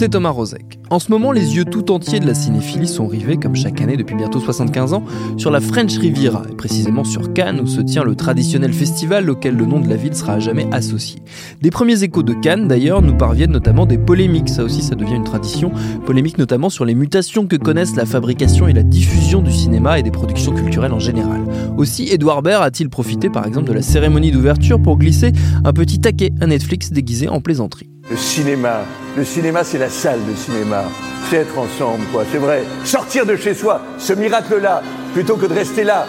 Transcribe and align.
C'est 0.00 0.08
Thomas 0.08 0.30
Rozek. 0.30 0.78
En 0.88 0.98
ce 0.98 1.10
moment, 1.10 1.30
les 1.30 1.56
yeux 1.56 1.66
tout 1.66 1.92
entiers 1.92 2.20
de 2.20 2.26
la 2.26 2.32
cinéphilie 2.32 2.88
sont 2.88 3.06
rivés, 3.06 3.36
comme 3.36 3.54
chaque 3.54 3.82
année 3.82 3.98
depuis 3.98 4.16
bientôt 4.16 4.40
75 4.40 4.94
ans, 4.94 5.04
sur 5.36 5.50
la 5.50 5.60
French 5.60 5.98
Riviera, 5.98 6.40
et 6.50 6.54
précisément 6.54 7.04
sur 7.04 7.34
Cannes, 7.34 7.60
où 7.60 7.66
se 7.66 7.82
tient 7.82 8.02
le 8.02 8.16
traditionnel 8.16 8.72
festival 8.72 9.28
auquel 9.28 9.56
le 9.56 9.66
nom 9.66 9.78
de 9.78 9.90
la 9.90 9.96
ville 9.96 10.14
sera 10.14 10.32
à 10.32 10.38
jamais 10.38 10.66
associé. 10.72 11.20
Des 11.60 11.70
premiers 11.70 12.02
échos 12.02 12.22
de 12.22 12.32
Cannes, 12.32 12.66
d'ailleurs, 12.66 13.02
nous 13.02 13.14
parviennent 13.14 13.52
notamment 13.52 13.84
des 13.84 13.98
polémiques, 13.98 14.48
ça 14.48 14.64
aussi 14.64 14.80
ça 14.80 14.94
devient 14.94 15.16
une 15.16 15.24
tradition, 15.24 15.70
polémiques 16.06 16.38
notamment 16.38 16.70
sur 16.70 16.86
les 16.86 16.94
mutations 16.94 17.46
que 17.46 17.56
connaissent 17.56 17.96
la 17.96 18.06
fabrication 18.06 18.68
et 18.68 18.72
la 18.72 18.82
diffusion 18.82 19.42
du 19.42 19.52
cinéma 19.52 19.98
et 19.98 20.02
des 20.02 20.10
productions 20.10 20.52
culturelles 20.52 20.94
en 20.94 20.98
général. 20.98 21.42
Aussi, 21.76 22.08
Edouard 22.10 22.42
Baird 22.42 22.62
a-t-il 22.62 22.90
profité 22.90 23.30
par 23.30 23.46
exemple 23.46 23.68
de 23.68 23.72
la 23.72 23.82
cérémonie 23.82 24.30
d'ouverture 24.30 24.80
pour 24.80 24.98
glisser 24.98 25.32
un 25.64 25.72
petit 25.72 25.98
taquet 25.98 26.30
à 26.40 26.46
Netflix 26.46 26.90
déguisé 26.92 27.28
en 27.28 27.40
plaisanterie. 27.40 27.88
Le 28.10 28.16
cinéma, 28.16 28.82
le 29.16 29.24
cinéma 29.24 29.64
c'est 29.64 29.78
la 29.78 29.88
salle 29.88 30.20
de 30.28 30.34
cinéma. 30.34 30.84
C'est 31.30 31.36
être 31.36 31.58
ensemble, 31.58 32.04
quoi, 32.12 32.24
c'est 32.30 32.38
vrai. 32.38 32.64
Sortir 32.84 33.24
de 33.24 33.36
chez 33.36 33.54
soi, 33.54 33.82
ce 33.98 34.12
miracle-là, 34.12 34.82
plutôt 35.14 35.36
que 35.36 35.46
de 35.46 35.54
rester 35.54 35.84
là, 35.84 36.06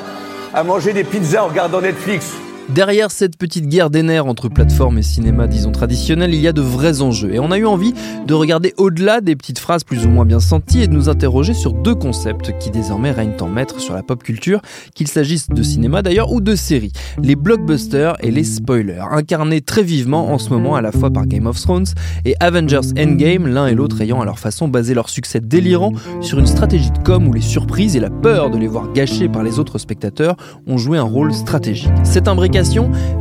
à 0.54 0.64
manger 0.64 0.94
des 0.94 1.04
pizzas 1.04 1.44
en 1.44 1.48
regardant 1.48 1.82
Netflix. 1.82 2.32
Derrière 2.73 3.11
cette 3.11 3.36
petite 3.36 3.67
guerre 3.67 3.89
des 3.89 4.02
nerfs 4.02 4.25
entre 4.25 4.47
plateforme 4.47 4.97
et 4.97 5.02
cinéma, 5.02 5.45
disons 5.47 5.73
traditionnel, 5.73 6.33
il 6.33 6.39
y 6.39 6.47
a 6.47 6.53
de 6.53 6.61
vrais 6.61 7.02
enjeux. 7.02 7.33
Et 7.33 7.39
on 7.39 7.52
a 7.52 7.58
eu 7.58 7.66
envie 7.66 7.94
de 8.26 8.33
regarder 8.33 8.73
au-delà 8.77 9.20
des 9.20 9.36
petites 9.36 9.59
phrases 9.59 9.83
plus 9.83 10.05
ou 10.05 10.09
moins 10.09 10.23
bien 10.23 10.39
senties 10.39 10.83
et 10.83 10.87
de 10.87 10.93
nous 10.93 11.10
interroger 11.10 11.54
sur 11.54 11.73
deux 11.73 11.95
concepts 11.95 12.58
qui 12.60 12.71
désormais 12.71 13.11
règnent 13.11 13.36
en 13.42 13.49
maître 13.49 13.81
sur 13.81 13.93
la 13.93 14.04
pop 14.04 14.23
culture, 14.23 14.61
qu'il 14.95 15.10
s'agisse 15.10 15.49
de 15.49 15.61
cinéma 15.64 16.02
d'ailleurs 16.02 16.31
ou 16.31 16.39
de 16.39 16.55
séries. 16.55 16.93
Les 17.21 17.36
blockbusters 17.36 18.15
et 18.21 18.31
les 18.31 18.45
spoilers, 18.45 19.04
incarnés 19.11 19.60
très 19.60 19.83
vivement 19.83 20.31
en 20.31 20.37
ce 20.37 20.49
moment 20.49 20.76
à 20.76 20.81
la 20.81 20.93
fois 20.93 21.10
par 21.11 21.27
Game 21.27 21.48
of 21.48 21.60
Thrones 21.60 21.87
et 22.23 22.36
Avengers 22.39 22.93
Endgame, 22.98 23.48
l'un 23.48 23.67
et 23.67 23.76
l'autre 23.76 23.99
ayant 23.99 24.21
à 24.21 24.26
leur 24.26 24.39
façon 24.39 24.70
basé 24.70 24.93
leur 24.93 25.10
succès 25.10 25.42
délirant 25.42 25.92
sur 26.21 26.39
une 26.39 26.48
stratégie 26.48 26.92
de 26.92 26.99
com 26.99 27.27
où 27.27 27.33
les 27.33 27.42
surprises 27.42 27.98
et 27.98 27.99
la 27.99 28.10
peur 28.10 28.49
de 28.49 28.58
les 28.58 28.67
voir 28.67 28.93
gâchées 28.93 29.27
par 29.27 29.43
les 29.43 29.60
autres 29.60 29.77
spectateurs 29.77 30.37
ont 30.67 30.77
joué 30.77 30.98
un 30.98 31.04
rôle 31.04 31.33
stratégique. 31.33 31.92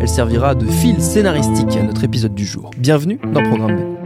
Elle 0.01 0.09
servira 0.09 0.55
de 0.55 0.67
fil 0.67 1.01
scénaristique 1.01 1.75
à 1.77 1.83
notre 1.83 2.05
épisode 2.05 2.35
du 2.35 2.45
jour. 2.45 2.71
Bienvenue 2.77 3.19
dans 3.33 3.43
Programme 3.43 3.77
B. 3.77 4.01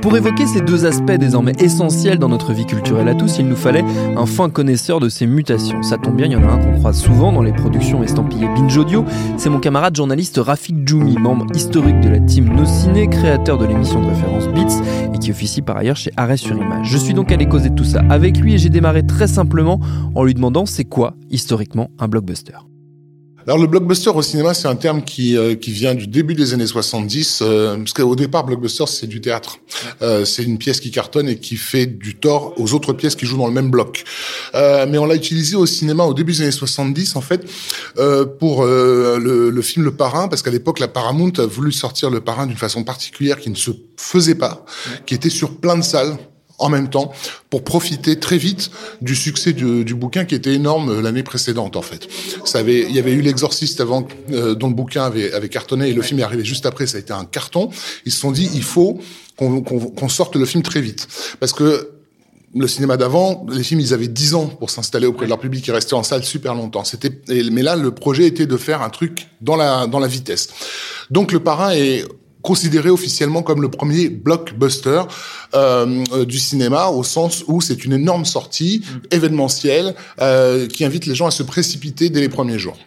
Pour 0.00 0.16
évoquer 0.16 0.46
ces 0.46 0.60
deux 0.60 0.86
aspects 0.86 1.10
désormais 1.12 1.52
essentiels 1.58 2.18
dans 2.18 2.28
notre 2.28 2.52
vie 2.52 2.66
culturelle 2.66 3.08
à 3.08 3.14
tous, 3.14 3.38
il 3.38 3.48
nous 3.48 3.56
fallait 3.56 3.84
un 4.16 4.26
fin 4.26 4.48
connaisseur 4.48 5.00
de 5.00 5.08
ces 5.08 5.26
mutations. 5.26 5.82
Ça 5.82 5.98
tombe 5.98 6.16
bien, 6.16 6.26
il 6.26 6.32
y 6.32 6.36
en 6.36 6.48
a 6.48 6.52
un 6.52 6.58
qu'on 6.58 6.78
croise 6.78 6.98
souvent 6.98 7.32
dans 7.32 7.42
les 7.42 7.52
productions 7.52 8.02
estampillées 8.02 8.46
Binge 8.46 8.76
Audio. 8.76 9.04
C'est 9.36 9.50
mon 9.50 9.58
camarade 9.58 9.96
journaliste 9.96 10.38
Rafik 10.38 10.86
Djoumi, 10.86 11.16
membre 11.18 11.46
historique 11.54 12.00
de 12.00 12.10
la 12.10 12.20
team 12.20 12.54
No 12.54 12.64
Ciné, 12.64 13.08
créateur 13.08 13.58
de 13.58 13.66
l'émission 13.66 14.00
de 14.00 14.06
référence 14.06 14.46
Beats 14.48 15.12
et 15.14 15.18
qui 15.18 15.30
officie 15.32 15.62
par 15.62 15.76
ailleurs 15.76 15.96
chez 15.96 16.12
Arrêt 16.16 16.36
sur 16.36 16.56
Image. 16.56 16.86
Je 16.88 16.96
suis 16.96 17.14
donc 17.14 17.32
allé 17.32 17.46
causer 17.46 17.70
tout 17.70 17.84
ça 17.84 18.02
avec 18.08 18.38
lui 18.38 18.54
et 18.54 18.58
j'ai 18.58 18.70
démarré 18.70 19.04
très 19.04 19.26
simplement 19.26 19.80
en 20.14 20.22
lui 20.22 20.34
demandant 20.34 20.64
c'est 20.64 20.84
quoi 20.84 21.14
historiquement 21.30 21.90
un 21.98 22.06
blockbuster. 22.06 22.67
Alors 23.48 23.56
le 23.56 23.66
blockbuster 23.66 24.10
au 24.10 24.20
cinéma, 24.20 24.52
c'est 24.52 24.68
un 24.68 24.76
terme 24.76 25.02
qui 25.02 25.34
euh, 25.34 25.54
qui 25.54 25.70
vient 25.72 25.94
du 25.94 26.06
début 26.06 26.34
des 26.34 26.52
années 26.52 26.66
70, 26.66 27.40
euh, 27.40 27.78
parce 27.78 27.94
qu'au 27.94 28.14
départ, 28.14 28.44
blockbuster, 28.44 28.84
c'est 28.86 29.06
du 29.06 29.22
théâtre. 29.22 29.56
Euh, 30.02 30.26
c'est 30.26 30.42
une 30.42 30.58
pièce 30.58 30.80
qui 30.80 30.90
cartonne 30.90 31.30
et 31.30 31.38
qui 31.38 31.56
fait 31.56 31.86
du 31.86 32.16
tort 32.16 32.52
aux 32.60 32.74
autres 32.74 32.92
pièces 32.92 33.16
qui 33.16 33.24
jouent 33.24 33.38
dans 33.38 33.46
le 33.46 33.54
même 33.54 33.70
bloc. 33.70 34.04
Euh, 34.54 34.84
mais 34.86 34.98
on 34.98 35.06
l'a 35.06 35.14
utilisé 35.14 35.56
au 35.56 35.64
cinéma 35.64 36.04
au 36.04 36.12
début 36.12 36.32
des 36.32 36.42
années 36.42 36.50
70, 36.50 37.16
en 37.16 37.22
fait, 37.22 37.48
euh, 37.96 38.26
pour 38.26 38.66
le, 38.66 39.48
le, 39.48 39.62
film 39.62 39.86
Le 39.86 39.92
Parrain, 39.92 40.28
parce 40.28 40.42
qu'à 40.42 40.50
l'époque, 40.50 40.78
la 40.78 40.88
Paramount 40.88 41.32
a 41.38 41.46
voulu 41.46 41.72
sortir 41.72 42.10
Le 42.10 42.20
Parrain 42.20 42.46
d'une 42.46 42.58
façon 42.58 42.84
particulière 42.84 43.40
qui 43.40 43.48
ne 43.48 43.56
se 43.56 43.70
faisait 43.96 44.34
pas, 44.34 44.66
qui 45.06 45.14
était 45.14 45.30
sur 45.30 45.56
plein 45.56 45.78
de 45.78 45.82
salles 45.82 46.18
en 46.58 46.68
même 46.68 46.90
temps 46.90 47.12
pour 47.50 47.64
profiter 47.64 48.18
très 48.18 48.38
vite 48.38 48.70
du 49.00 49.14
succès 49.14 49.52
du, 49.52 49.84
du 49.84 49.94
bouquin 49.94 50.24
qui 50.24 50.34
était 50.34 50.54
énorme 50.54 50.90
euh, 50.90 51.02
l'année 51.02 51.22
précédente 51.22 51.76
en 51.76 51.82
fait. 51.82 52.08
Ça 52.44 52.58
avait, 52.58 52.82
il 52.82 52.94
y 52.94 52.98
avait 52.98 53.12
eu 53.12 53.22
l'exorciste 53.22 53.80
avant 53.80 54.06
euh, 54.32 54.54
dont 54.54 54.68
le 54.68 54.74
bouquin 54.74 55.04
avait, 55.04 55.32
avait 55.32 55.48
cartonné 55.48 55.88
et 55.88 55.94
le 55.94 56.02
film 56.02 56.20
est 56.20 56.24
arrivé 56.24 56.44
juste 56.44 56.66
après, 56.66 56.86
ça 56.86 56.96
a 56.96 57.00
été 57.00 57.12
un 57.12 57.24
carton. 57.24 57.70
Ils 58.04 58.12
se 58.12 58.20
sont 58.20 58.32
dit 58.32 58.50
il 58.54 58.62
faut 58.62 59.00
qu'on 59.36 60.08
sorte 60.08 60.34
le 60.34 60.44
film 60.44 60.64
très 60.64 60.80
vite 60.80 61.06
parce 61.38 61.52
que 61.52 61.92
le 62.54 62.66
cinéma 62.66 62.96
d'avant, 62.96 63.46
les 63.50 63.62
films, 63.62 63.80
ils 63.80 63.94
avaient 63.94 64.08
10 64.08 64.34
ans 64.34 64.46
pour 64.46 64.70
s'installer 64.70 65.06
auprès 65.06 65.26
de 65.26 65.28
leur 65.28 65.38
public, 65.38 65.66
ils 65.66 65.72
restaient 65.72 65.94
en 65.94 66.02
salle 66.02 66.24
super 66.24 66.54
longtemps. 66.54 66.84
C'était, 66.84 67.10
mais 67.28 67.62
là, 67.62 67.76
le 67.76 67.90
projet 67.90 68.26
était 68.26 68.46
de 68.46 68.56
faire 68.56 68.82
un 68.82 68.90
truc 68.90 69.28
dans 69.40 69.56
la, 69.56 69.86
dans 69.86 69.98
la 69.98 70.06
vitesse. 70.06 70.48
Donc, 71.10 71.32
le 71.32 71.40
parrain 71.40 71.72
est 71.72 72.04
considéré 72.42 72.90
officiellement 72.90 73.42
comme 73.42 73.62
le 73.62 73.70
premier 73.70 74.08
blockbuster 74.08 75.02
euh, 75.54 76.04
euh, 76.12 76.24
du 76.24 76.38
cinéma 76.38 76.88
au 76.88 77.02
sens 77.02 77.44
où 77.46 77.60
c'est 77.60 77.84
une 77.84 77.92
énorme 77.92 78.24
sortie 78.24 78.82
mm. 78.82 79.14
événementielle 79.14 79.94
euh, 80.20 80.66
qui 80.66 80.84
invite 80.84 81.06
les 81.06 81.14
gens 81.14 81.26
à 81.26 81.30
se 81.30 81.42
précipiter 81.42 82.10
dès 82.10 82.20
les 82.20 82.28
premiers 82.28 82.58
jours. 82.58 82.78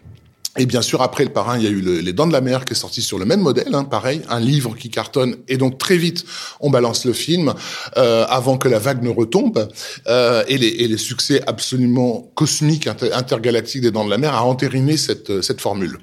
Et 0.57 0.65
bien 0.65 0.81
sûr, 0.81 1.01
après 1.01 1.23
le 1.23 1.31
parrain, 1.31 1.57
il 1.57 1.63
y 1.63 1.67
a 1.67 1.69
eu 1.69 1.81
Les 2.01 2.13
Dents 2.13 2.27
de 2.27 2.33
la 2.33 2.41
Mer 2.41 2.65
qui 2.65 2.73
est 2.73 2.75
sorti 2.75 3.01
sur 3.01 3.17
le 3.17 3.25
même 3.25 3.39
modèle, 3.39 3.73
hein, 3.73 3.85
pareil, 3.85 4.21
un 4.29 4.39
livre 4.39 4.75
qui 4.77 4.89
cartonne. 4.89 5.37
Et 5.47 5.57
donc 5.57 5.77
très 5.77 5.97
vite, 5.97 6.25
on 6.59 6.69
balance 6.69 7.05
le 7.05 7.13
film 7.13 7.53
euh, 7.97 8.25
avant 8.27 8.57
que 8.57 8.67
la 8.67 8.79
vague 8.79 9.01
ne 9.01 9.09
retombe. 9.09 9.69
Euh, 10.07 10.43
et, 10.47 10.57
les, 10.57 10.67
et 10.67 10.87
les 10.87 10.97
succès 10.97 11.41
absolument 11.47 12.31
cosmiques, 12.35 12.87
intergalactiques 12.87 13.81
des 13.81 13.91
Dents 13.91 14.03
de 14.03 14.09
la 14.09 14.17
Mer 14.17 14.33
a 14.33 14.43
entériné 14.43 14.97
cette, 14.97 15.41
cette 15.41 15.61
formule. 15.61 15.97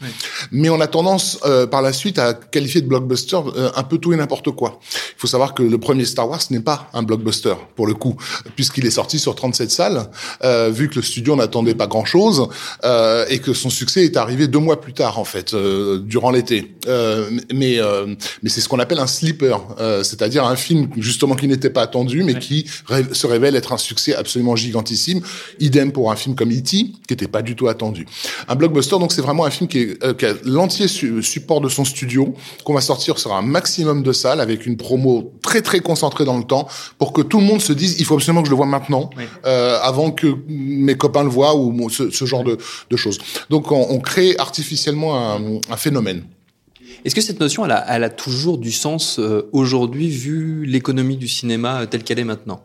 Mais 0.50 0.70
on 0.70 0.81
a 0.81 0.87
tendance 0.87 1.38
euh, 1.44 1.67
par 1.67 1.82
la 1.82 1.93
suite 1.93 2.19
à 2.19 2.34
qualifier 2.34 2.81
de 2.81 2.87
blockbuster 2.87 3.38
euh, 3.56 3.70
un 3.76 3.82
peu 3.82 3.99
tout 3.99 4.12
et 4.12 4.17
n'importe 4.17 4.50
quoi. 4.52 4.81
Il 4.82 5.20
faut 5.20 5.26
savoir 5.26 5.55
que 5.55 5.62
le 5.62 5.78
premier 5.78 6.05
Star 6.05 6.28
Wars 6.28 6.40
n'est 6.50 6.61
pas 6.61 6.88
un 6.94 7.02
blockbuster, 7.02 7.55
pour 7.76 7.87
le 7.87 7.94
coup, 7.94 8.17
puisqu'il 8.56 8.87
est 8.87 8.90
sorti 8.90 9.19
sur 9.19 9.34
37 9.34 9.70
salles, 9.70 10.11
euh, 10.44 10.70
vu 10.70 10.88
que 10.88 10.96
le 10.96 11.02
studio 11.02 11.37
n'attendait 11.37 11.75
pas 11.75 11.87
grand-chose 11.87 12.49
et 13.31 13.38
que 13.40 13.52
son 13.52 13.70
succès 13.70 14.05
est 14.05 14.17
arrivé 14.17 14.38
deux 14.46 14.58
mois 14.58 14.81
plus 14.81 14.93
tard 14.93 15.19
en 15.19 15.25
fait, 15.25 15.55
euh, 15.55 15.99
durant 15.99 16.31
l'été. 16.31 16.75
Euh, 16.87 17.31
mais 17.52 17.79
mais 18.43 18.49
c'est 18.49 18.61
ce 18.61 18.69
qu'on 18.69 18.79
appelle 18.79 18.99
un 18.99 19.06
sleeper, 19.06 19.61
c'est-à-dire 20.02 20.44
un 20.44 20.56
film 20.56 20.88
justement 20.96 21.35
qui 21.35 21.49
n'était 21.49 21.70
pas 21.70 21.82
attendu, 21.82 22.23
mais 22.23 22.38
qui 22.38 22.67
se 23.12 23.26
révèle 23.26 23.56
être 23.56 23.73
un 23.73 23.79
succès 23.79 24.14
absolument 24.14 24.56
gigantissime. 24.56 25.20
Idem 25.61 25.93
pour 25.93 26.11
un 26.11 26.17
film 26.17 26.35
comme 26.35 26.50
E.T., 26.50 26.62
qui 26.62 26.93
n'était 27.11 27.29
pas 27.29 27.43
du 27.43 27.56
tout 27.56 27.69
attendu. 27.69 28.06
Un 28.49 28.55
blockbuster, 28.55 28.99
donc 28.99 29.12
c'est 29.12 29.23
vraiment 29.23 29.44
un 29.44 29.50
film 29.50 29.69
qui, 29.69 29.79
est, 29.81 30.17
qui 30.17 30.26
a 30.26 30.35
l'entier 30.44 30.88
support 30.88 31.61
de 31.61 31.69
son 31.69 31.85
studio, 31.85 32.35
qu'on 32.64 32.75
va 32.75 32.81
sortir 32.81 33.19
sur 33.19 33.32
un 33.32 33.43
maximum 33.43 34.02
de 34.02 34.12
salles 34.12 34.40
avec 34.40 34.67
une 34.67 34.76
promo 34.76 35.32
très 35.43 35.62
très 35.62 35.81
concentrée 35.81 36.25
dans 36.25 36.38
le 36.38 36.44
temps, 36.44 36.69
pour 36.99 37.12
que 37.12 37.23
tout 37.23 37.38
le 37.38 37.44
monde 37.44 37.61
se 37.61 37.73
dise 37.73 37.96
il 37.99 38.05
faut 38.05 38.14
absolument 38.14 38.43
que 38.43 38.49
je 38.49 38.52
le 38.52 38.56
vois 38.56 38.67
maintenant, 38.67 39.11
avant 39.44 40.11
que 40.11 40.37
mes 40.49 40.96
copains 40.96 41.23
le 41.23 41.31
voient 41.31 41.56
ou 41.56 41.88
ce, 41.90 42.11
ce 42.11 42.25
genre 42.25 42.44
de, 42.44 42.58
de, 42.90 42.96
choses. 42.96 43.19
Donc 43.50 43.73
on, 43.73 43.87
on 43.90 44.00
crée 44.00 44.27
artificiellement 44.38 45.60
un, 45.70 45.76
phénomène. 45.76 46.25
Est-ce 47.04 47.14
que 47.14 47.20
cette 47.20 47.40
notion, 47.40 47.64
elle 47.64 48.04
a, 48.04 48.10
toujours 48.10 48.58
du 48.58 48.72
sens 48.72 49.19
euh, 49.19 49.48
aujourd'hui, 49.52 50.08
vu 50.08 50.64
l'économie 50.66 51.16
du 51.16 51.28
cinéma 51.28 51.86
telle 51.86 52.02
qu'elle 52.02 52.19
est 52.19 52.25
maintenant? 52.25 52.62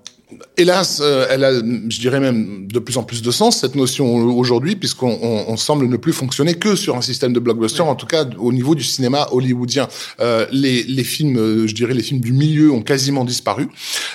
Hélas, 0.57 0.99
euh, 1.01 1.25
elle 1.29 1.43
a, 1.43 1.53
je 1.53 1.99
dirais 1.99 2.19
même, 2.19 2.67
de 2.67 2.79
plus 2.79 2.97
en 2.97 3.03
plus 3.03 3.21
de 3.21 3.31
sens 3.31 3.59
cette 3.59 3.75
notion 3.75 4.15
aujourd'hui, 4.15 4.75
puisqu'on 4.75 5.17
on, 5.21 5.57
semble 5.57 5.87
ne 5.87 5.97
plus 5.97 6.13
fonctionner 6.13 6.55
que 6.55 6.75
sur 6.75 6.95
un 6.95 7.01
système 7.01 7.33
de 7.33 7.39
blockbuster, 7.39 7.81
en 7.81 7.95
tout 7.95 8.05
cas 8.05 8.25
au 8.37 8.51
niveau 8.51 8.75
du 8.75 8.83
cinéma 8.83 9.27
hollywoodien. 9.31 9.87
Euh, 10.19 10.45
les, 10.51 10.83
les, 10.83 11.03
films, 11.03 11.37
euh, 11.37 11.67
je 11.67 11.73
dirais, 11.73 11.93
les 11.93 12.03
films 12.03 12.21
du 12.21 12.33
milieu 12.33 12.71
ont 12.71 12.81
quasiment 12.81 13.25
disparu, 13.25 13.69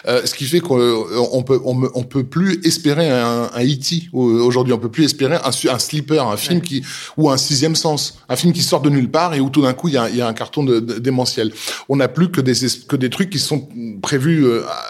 euh, 0.06 0.22
ce 0.24 0.34
qui 0.34 0.44
fait 0.44 0.60
qu'on 0.60 0.78
euh, 0.78 1.42
peut, 1.42 1.60
on, 1.64 1.88
on, 1.94 2.02
peut 2.02 2.24
plus 2.24 2.60
espérer 2.64 3.10
un, 3.10 3.50
un 3.52 3.64
E.T. 3.64 4.08
aujourd'hui, 4.12 4.72
on 4.72 4.78
peut 4.78 4.90
plus 4.90 5.04
espérer 5.04 5.36
un, 5.36 5.50
un 5.70 5.78
sleeper, 5.78 6.26
un 6.26 6.36
film 6.36 6.60
qui 6.60 6.82
ou 7.16 7.30
un 7.30 7.36
sixième 7.36 7.76
sens, 7.76 8.18
un 8.28 8.36
film 8.36 8.52
qui 8.52 8.62
sort 8.62 8.80
de 8.80 8.90
nulle 8.90 9.10
part 9.10 9.34
et 9.34 9.40
où 9.40 9.50
tout 9.50 9.62
d'un 9.62 9.74
coup 9.74 9.88
il 9.88 9.94
y 9.94 9.98
a, 9.98 10.08
y 10.08 10.20
a, 10.20 10.28
un 10.28 10.34
carton 10.34 10.62
de, 10.64 10.80
de, 10.80 10.98
démentiel. 10.98 11.52
On 11.88 11.96
n'a 11.96 12.08
plus 12.08 12.30
que 12.30 12.40
des 12.40 12.54
que 12.86 12.96
des 12.96 13.10
trucs 13.10 13.30
qui 13.30 13.38
sont 13.38 13.68
prévus 14.02 14.46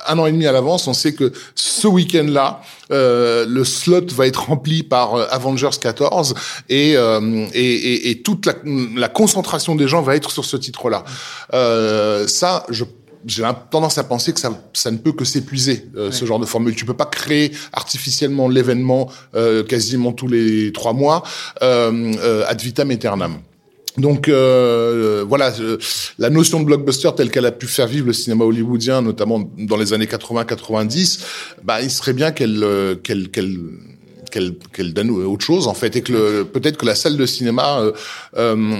un 0.07 0.19
an 0.19 0.27
et 0.27 0.33
demi 0.33 0.47
à 0.47 0.53
l'avance. 0.53 0.87
On 0.87 0.95
sait 0.95 1.13
que 1.19 1.33
ce 1.55 1.87
week-end-là, 1.87 2.61
euh, 2.91 3.45
le 3.49 3.65
slot 3.65 4.07
va 4.15 4.27
être 4.27 4.47
rempli 4.47 4.83
par 4.83 5.15
euh, 5.15 5.27
Avengers 5.31 5.77
14 5.81 6.35
et, 6.69 6.97
euh, 6.97 7.47
et, 7.53 7.61
et, 7.61 8.11
et, 8.11 8.23
toute 8.23 8.47
la, 8.47 8.55
la, 8.97 9.09
concentration 9.09 9.75
des 9.75 9.89
gens 9.89 10.03
va 10.03 10.17
être 10.17 10.31
sur 10.31 10.45
ce 10.45 10.57
titre-là. 10.57 11.05
Euh, 11.53 12.27
ça, 12.27 12.65
je 12.71 12.85
j'ai 13.27 13.43
tendance 13.71 13.99
à 13.99 14.05
penser 14.05 14.33
que 14.33 14.41
ça, 14.41 14.51
ça 14.73 14.91
ne 14.91 14.97
peut 14.97 15.13
que 15.13 15.25
s'épuiser 15.25 15.87
euh, 15.97 16.11
ce 16.11 16.25
genre 16.25 16.39
de 16.39 16.47
formule. 16.47 16.75
Tu 16.75 16.85
peux 16.85 16.95
pas 16.95 17.07
créer 17.07 17.53
artificiellement 17.73 18.49
l'événement 18.49 19.11
euh, 19.35 19.65
quasiment 19.65 20.13
tous 20.13 20.29
les 20.29 20.73
trois 20.73 20.93
mois 20.93 21.23
euh, 21.63 22.45
ad 22.47 22.61
vitam 22.61 22.91
aeternam. 22.91 23.39
Donc 23.99 24.29
euh, 24.29 25.25
voilà, 25.29 25.53
la 26.19 26.31
notion 26.31 26.61
de 26.61 26.65
blockbuster 26.65 27.11
telle 27.17 27.31
qu'elle 27.31 27.47
a 27.47 27.53
pu 27.53 27.67
faire 27.67 27.87
vivre 27.87 28.07
le 28.07 28.13
cinéma 28.13 28.45
hollywoodien, 28.45 29.03
notamment 29.03 29.51
dans 29.59 29.77
les 29.77 29.93
années 29.93 30.07
80-90, 30.07 31.21
bah, 31.65 31.83
il 31.83 31.91
serait 31.91 32.13
bien 32.13 32.31
qu'elle 32.31 32.65
qu'elle 33.03 33.29
qu'elle 33.31 33.59
qu'elle 34.31 34.55
qu'elle 34.73 34.95
donne 34.95 35.11
autre 35.11 35.45
chose 35.45 35.67
en 35.67 35.75
fait, 35.75 35.97
et 35.97 36.03
que 36.03 36.43
peut-être 36.43 36.77
que 36.77 36.87
la 36.87 36.95
salle 36.95 37.17
de 37.17 37.27
cinéma 37.27 37.81
euh, 37.81 37.93
euh, 38.37 38.77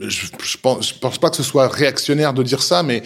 je, 0.00 0.26
je, 0.42 0.56
pense, 0.56 0.88
je 0.88 0.98
pense 0.98 1.18
pas 1.18 1.30
que 1.30 1.36
ce 1.36 1.42
soit 1.42 1.68
réactionnaire 1.68 2.32
de 2.32 2.42
dire 2.42 2.62
ça, 2.62 2.82
mais 2.82 3.02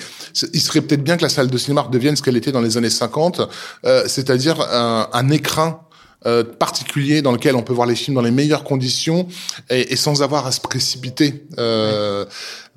il 0.53 0.61
serait 0.61 0.81
peut-être 0.81 1.03
bien 1.03 1.17
que 1.17 1.23
la 1.23 1.29
salle 1.29 1.49
de 1.49 1.59
cinéma 1.59 1.89
devienne 1.91 2.17
ce 2.17 2.23
qu'elle 2.23 2.37
était 2.37 2.53
dans 2.53 2.61
les 2.61 2.77
années 2.77 2.91
50, 2.91 3.43
euh, 3.85 4.05
c'est-à-dire 4.07 4.61
un, 4.61 5.09
un 5.13 5.31
écrin 5.31 5.81
euh, 6.27 6.43
particulier 6.43 7.23
dans 7.23 7.33
lequel 7.33 7.55
on 7.57 7.63
peut 7.63 7.73
voir 7.73 7.87
les 7.87 7.95
films 7.95 8.15
dans 8.15 8.23
les 8.23 8.31
meilleures 8.31 8.65
conditions 8.65 9.29
et, 9.71 9.97
sans 9.97 10.23
avoir 10.23 10.47
à 10.47 10.53
se 10.53 10.61
précipiter. 10.61 11.45
Euh, 11.59 12.25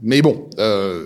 mais 0.01 0.21
bon, 0.21 0.47
euh, 0.59 1.03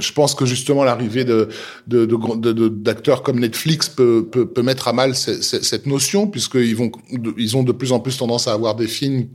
je 0.00 0.12
pense 0.12 0.34
que 0.34 0.46
justement 0.46 0.84
l'arrivée 0.84 1.24
de, 1.24 1.48
de, 1.86 2.04
de, 2.06 2.68
d'acteurs 2.68 3.22
comme 3.22 3.40
Netflix 3.40 3.88
peut, 3.88 4.26
peut, 4.30 4.46
peut, 4.46 4.62
mettre 4.62 4.88
à 4.88 4.92
mal 4.92 5.14
cette 5.14 5.86
notion, 5.86 6.26
puisqu'ils 6.26 6.76
vont, 6.76 6.92
ils 7.36 7.56
ont 7.56 7.62
de 7.62 7.72
plus 7.72 7.92
en 7.92 8.00
plus 8.00 8.16
tendance 8.16 8.46
à 8.48 8.52
avoir 8.52 8.74
des 8.74 8.86
films 8.86 9.28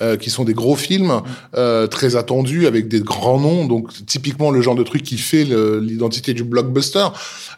euh, 0.00 0.16
qui 0.16 0.30
sont 0.30 0.44
des 0.44 0.54
gros 0.54 0.76
films, 0.76 1.20
euh, 1.56 1.86
très 1.86 2.16
attendus, 2.16 2.66
avec 2.66 2.88
des 2.88 3.00
grands 3.00 3.40
noms. 3.40 3.66
Donc 3.66 3.90
typiquement 4.06 4.50
le 4.50 4.62
genre 4.62 4.76
de 4.76 4.84
truc 4.84 5.02
qui 5.02 5.18
fait 5.18 5.44
l'identité 5.44 6.34
du 6.34 6.44
blockbuster. 6.44 7.08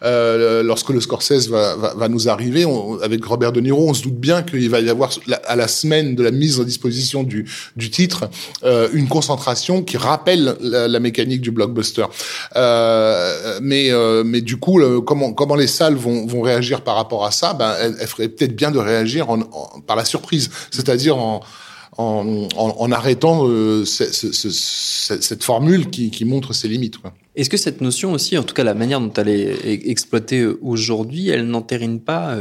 Euh, 0.03 0.63
lorsque 0.63 0.91
le 0.91 1.01
Scorsese 1.01 1.49
va, 1.49 1.77
va, 1.77 1.95
va 1.95 2.09
nous 2.09 2.29
arriver, 2.29 2.65
on, 2.65 2.99
avec 3.01 3.25
Robert 3.25 3.53
De 3.53 3.61
Niro, 3.61 3.89
on 3.89 3.95
se 3.95 4.03
doute 4.03 4.19
bien 4.19 4.43
qu'il 4.43 4.71
va 4.71 4.81
y 4.81 4.89
avoir 4.89 5.11
à 5.47 5.57
la 5.57 5.69
semaine 5.69 6.15
de 6.15 6.23
la 6.23 6.31
mise 6.31 6.59
en 6.59 6.65
disposition 6.65 7.23
du, 7.23 7.47
du 7.77 7.91
titre 7.91 8.31
euh, 8.65 8.89
une 8.93 9.09
concentration 9.09 9.83
qui 9.83 9.97
rappelle 9.97 10.40
la, 10.61 11.01
mécanique 11.01 11.41
du 11.41 11.51
blockbuster. 11.51 12.07
Euh, 12.57 13.59
mais 13.63 13.91
euh, 13.91 14.23
mais 14.25 14.41
du 14.41 14.57
coup, 14.57 14.81
comment 15.07 15.33
comment 15.33 15.55
les 15.55 15.67
salles 15.67 15.95
vont 15.95 16.27
vont 16.27 16.43
réagir 16.43 16.83
par 16.83 16.97
rapport 16.97 17.25
à 17.25 17.31
ça 17.31 17.55
Ben, 17.55 17.75
elles, 17.81 18.07
feraient 18.07 18.29
peut-être 18.29 18.55
bien 18.55 18.71
de 18.71 18.79
réagir 18.79 19.27
par 19.87 19.97
la 19.97 20.05
surprise, 20.05 20.51
c'est-à-dire 20.71 21.17
en 21.17 21.41
en, 21.99 22.49
en, 22.57 22.93
arrêtant 22.93 23.47
euh, 23.47 23.85
ce, 23.85 24.05
ce, 24.13 24.33
ce, 24.33 25.21
cette 25.21 25.45
formule 25.45 25.91
qui, 25.91 26.25
montre 26.25 26.53
ses 26.53 26.69
limites. 26.69 26.97
Est-ce 27.37 27.51
que 27.51 27.57
cette 27.57 27.81
notion 27.81 28.13
aussi, 28.13 28.39
en 28.39 28.43
tout 28.43 28.55
cas 28.55 28.65
la 28.65 28.75
manière 28.75 29.01
dont 29.01 29.13
elle 29.17 29.29
est 29.29 29.89
exploitée 29.89 30.47
aujourd'hui, 30.47 31.29
elle 31.29 31.47
n'entérine 31.47 32.01
pas 32.01 32.37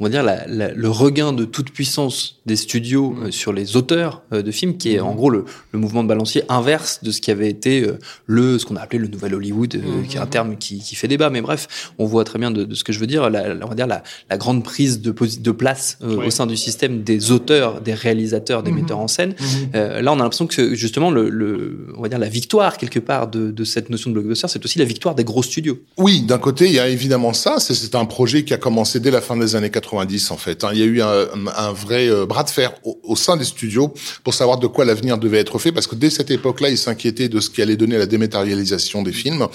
on 0.00 0.04
va 0.04 0.10
dire, 0.10 0.22
la, 0.22 0.46
la, 0.46 0.72
le 0.72 0.88
regain 0.88 1.32
de 1.32 1.44
toute 1.44 1.70
puissance 1.70 2.40
des 2.46 2.56
studios 2.56 3.10
mmh. 3.10 3.22
euh, 3.24 3.30
sur 3.30 3.52
les 3.52 3.76
auteurs 3.76 4.22
euh, 4.32 4.42
de 4.42 4.50
films, 4.52 4.76
qui 4.76 4.94
est 4.94 5.00
en 5.00 5.14
gros 5.14 5.28
le, 5.28 5.44
le, 5.72 5.78
mouvement 5.78 6.04
de 6.04 6.08
balancier 6.08 6.42
inverse 6.48 7.00
de 7.02 7.10
ce 7.10 7.20
qui 7.20 7.30
avait 7.30 7.48
été 7.48 7.82
euh, 7.82 7.98
le, 8.26 8.58
ce 8.58 8.64
qu'on 8.64 8.76
a 8.76 8.80
appelé 8.80 9.00
le 9.00 9.08
nouvel 9.08 9.34
Hollywood, 9.34 9.74
mmh. 9.74 10.06
qui 10.06 10.16
est 10.16 10.20
un 10.20 10.26
terme 10.26 10.56
qui, 10.56 10.78
qui, 10.78 10.94
fait 10.94 11.08
débat. 11.08 11.30
Mais 11.30 11.40
bref, 11.40 11.92
on 11.98 12.06
voit 12.06 12.24
très 12.24 12.38
bien 12.38 12.50
de, 12.52 12.64
de 12.64 12.74
ce 12.74 12.84
que 12.84 12.92
je 12.92 13.00
veux 13.00 13.08
dire, 13.08 13.28
la, 13.28 13.56
on 13.62 13.68
va 13.68 13.74
dire 13.74 13.88
la, 13.88 14.04
la 14.30 14.36
grande 14.36 14.62
prise 14.62 15.00
de, 15.00 15.12
de 15.12 15.50
place 15.50 15.98
au 16.02 16.30
sein 16.30 16.46
du 16.46 16.56
système 16.56 17.02
des 17.02 17.32
auteurs, 17.32 17.80
des 17.80 17.94
réalisateurs, 17.94 18.62
des 18.62 18.70
metteurs 18.70 18.98
en 18.98 19.08
scène. 19.08 19.34
là, 19.72 20.12
on 20.12 20.20
a 20.20 20.22
l'impression 20.22 20.46
que 20.46 20.74
justement, 20.74 21.10
le, 21.10 21.28
le, 21.28 21.88
on 21.96 22.02
va 22.02 22.08
dire 22.08 22.18
la 22.18 22.28
victoire 22.28 22.78
quelque 22.78 22.98
part 22.98 23.28
de, 23.28 23.50
de 23.50 23.64
cette 23.64 23.90
notion 23.90 24.10
de 24.10 24.14
blockbuster, 24.14 24.48
c'est 24.48 24.64
aussi 24.64 24.78
la 24.78 24.84
victoire 24.84 25.14
des 25.14 25.24
gros 25.24 25.42
studios. 25.42 25.78
Oui, 25.96 26.22
d'un 26.22 26.38
côté, 26.38 26.66
il 26.66 26.72
y 26.72 26.78
a 26.78 26.88
évidemment 26.88 27.32
ça. 27.32 27.58
C'est 27.58 27.94
un 27.94 28.04
projet 28.04 28.44
qui 28.44 28.54
a 28.54 28.58
commencé 28.58 29.00
dès 29.00 29.10
la 29.10 29.20
fin 29.20 29.36
des 29.36 29.56
années 29.56 29.70
80 29.70 29.87
90 29.88 30.30
en 30.30 30.36
fait. 30.36 30.64
Hein. 30.64 30.70
Il 30.72 30.78
y 30.78 30.82
a 30.82 30.86
eu 30.86 31.00
un, 31.00 31.72
vrai 31.72 32.08
euh, 32.08 32.26
bras 32.26 32.44
de 32.44 32.50
fer 32.50 32.72
au, 32.82 33.16
sein 33.16 33.36
des 33.36 33.44
studios 33.44 33.94
pour 34.24 34.34
savoir 34.34 34.58
de 34.58 34.66
quoi 34.66 34.84
l'avenir 34.84 35.18
devait 35.18 35.38
être 35.38 35.58
fait, 35.58 35.72
parce 35.72 35.86
que 35.86 35.94
dès 35.94 36.10
cette 36.10 36.30
époque-là, 36.30 36.68
ils 36.70 36.78
s'inquiétaient 36.78 37.28
de 37.28 37.40
ce 37.40 37.50
qui 37.50 37.62
allait 37.62 37.76
donner 37.76 37.98
la 37.98 38.06
dématérialisation 38.06 39.02
des 39.02 39.12
films. 39.12 39.46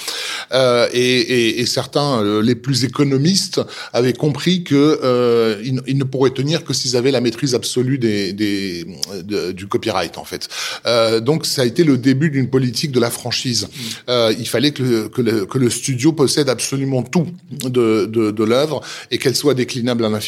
Euh, 0.52 0.88
et, 0.94 1.66
certains, 1.66 2.22
euh, 2.22 2.42
les 2.42 2.56
plus 2.56 2.84
économistes, 2.84 3.62
avaient 3.94 4.14
compris 4.14 4.64
que 4.64 5.00
ne 5.64 6.04
pourraient 6.04 6.32
tenir 6.32 6.64
que 6.64 6.74
s'ils 6.74 6.98
avaient 6.98 7.12
la 7.12 7.22
maîtrise 7.22 7.56
absolue 7.56 7.98
du 7.98 9.68
copyright, 9.68 10.18
en 10.18 10.26
fait. 10.26 10.50
Donc, 11.22 11.46
ça 11.46 11.62
a 11.62 11.66
été 11.66 11.84
le 11.84 11.98
début 11.98 12.30
d'une 12.30 12.50
politique 12.50 12.92
de 12.92 13.00
la 13.00 13.10
franchise. 13.10 13.68
Il 14.08 14.48
fallait 14.48 14.72
que, 14.72 15.10
le, 15.18 15.70
studio 15.70 16.12
possède 16.12 16.50
absolument 16.50 17.04
tout 17.04 17.28
de, 17.52 18.06
de, 18.06 18.32
de 18.32 18.44
l'œuvre 18.44 18.82
et 19.12 19.18
qu'elle 19.18 19.36
soit 19.36 19.54
déclinable 19.54 20.06
à 20.06 20.10
l'infini. 20.10 20.23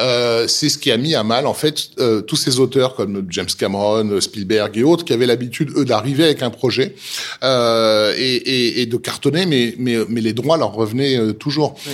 Euh, 0.00 0.46
c'est 0.48 0.68
ce 0.68 0.78
qui 0.78 0.90
a 0.90 0.96
mis 0.96 1.14
à 1.14 1.22
mal 1.22 1.46
en 1.46 1.54
fait 1.54 1.90
euh, 1.98 2.20
tous 2.20 2.36
ces 2.36 2.60
auteurs 2.60 2.94
comme 2.94 3.26
James 3.30 3.46
Cameron, 3.58 4.20
Spielberg 4.20 4.76
et 4.76 4.82
autres 4.82 5.04
qui 5.04 5.12
avaient 5.12 5.26
l'habitude 5.26 5.72
eux 5.76 5.84
d'arriver 5.84 6.24
avec 6.24 6.42
un 6.42 6.50
projet 6.50 6.94
euh, 7.42 8.14
et, 8.16 8.34
et, 8.34 8.82
et, 8.82 8.86
de 8.86 8.96
cartonner, 8.96 9.46
mais 9.46 9.74
mais 9.78 9.96
mais 10.08 10.20
les 10.20 10.32
droits 10.32 10.56
leur 10.56 10.72
revenaient 10.72 11.34
toujours. 11.34 11.74
Oui. 11.86 11.92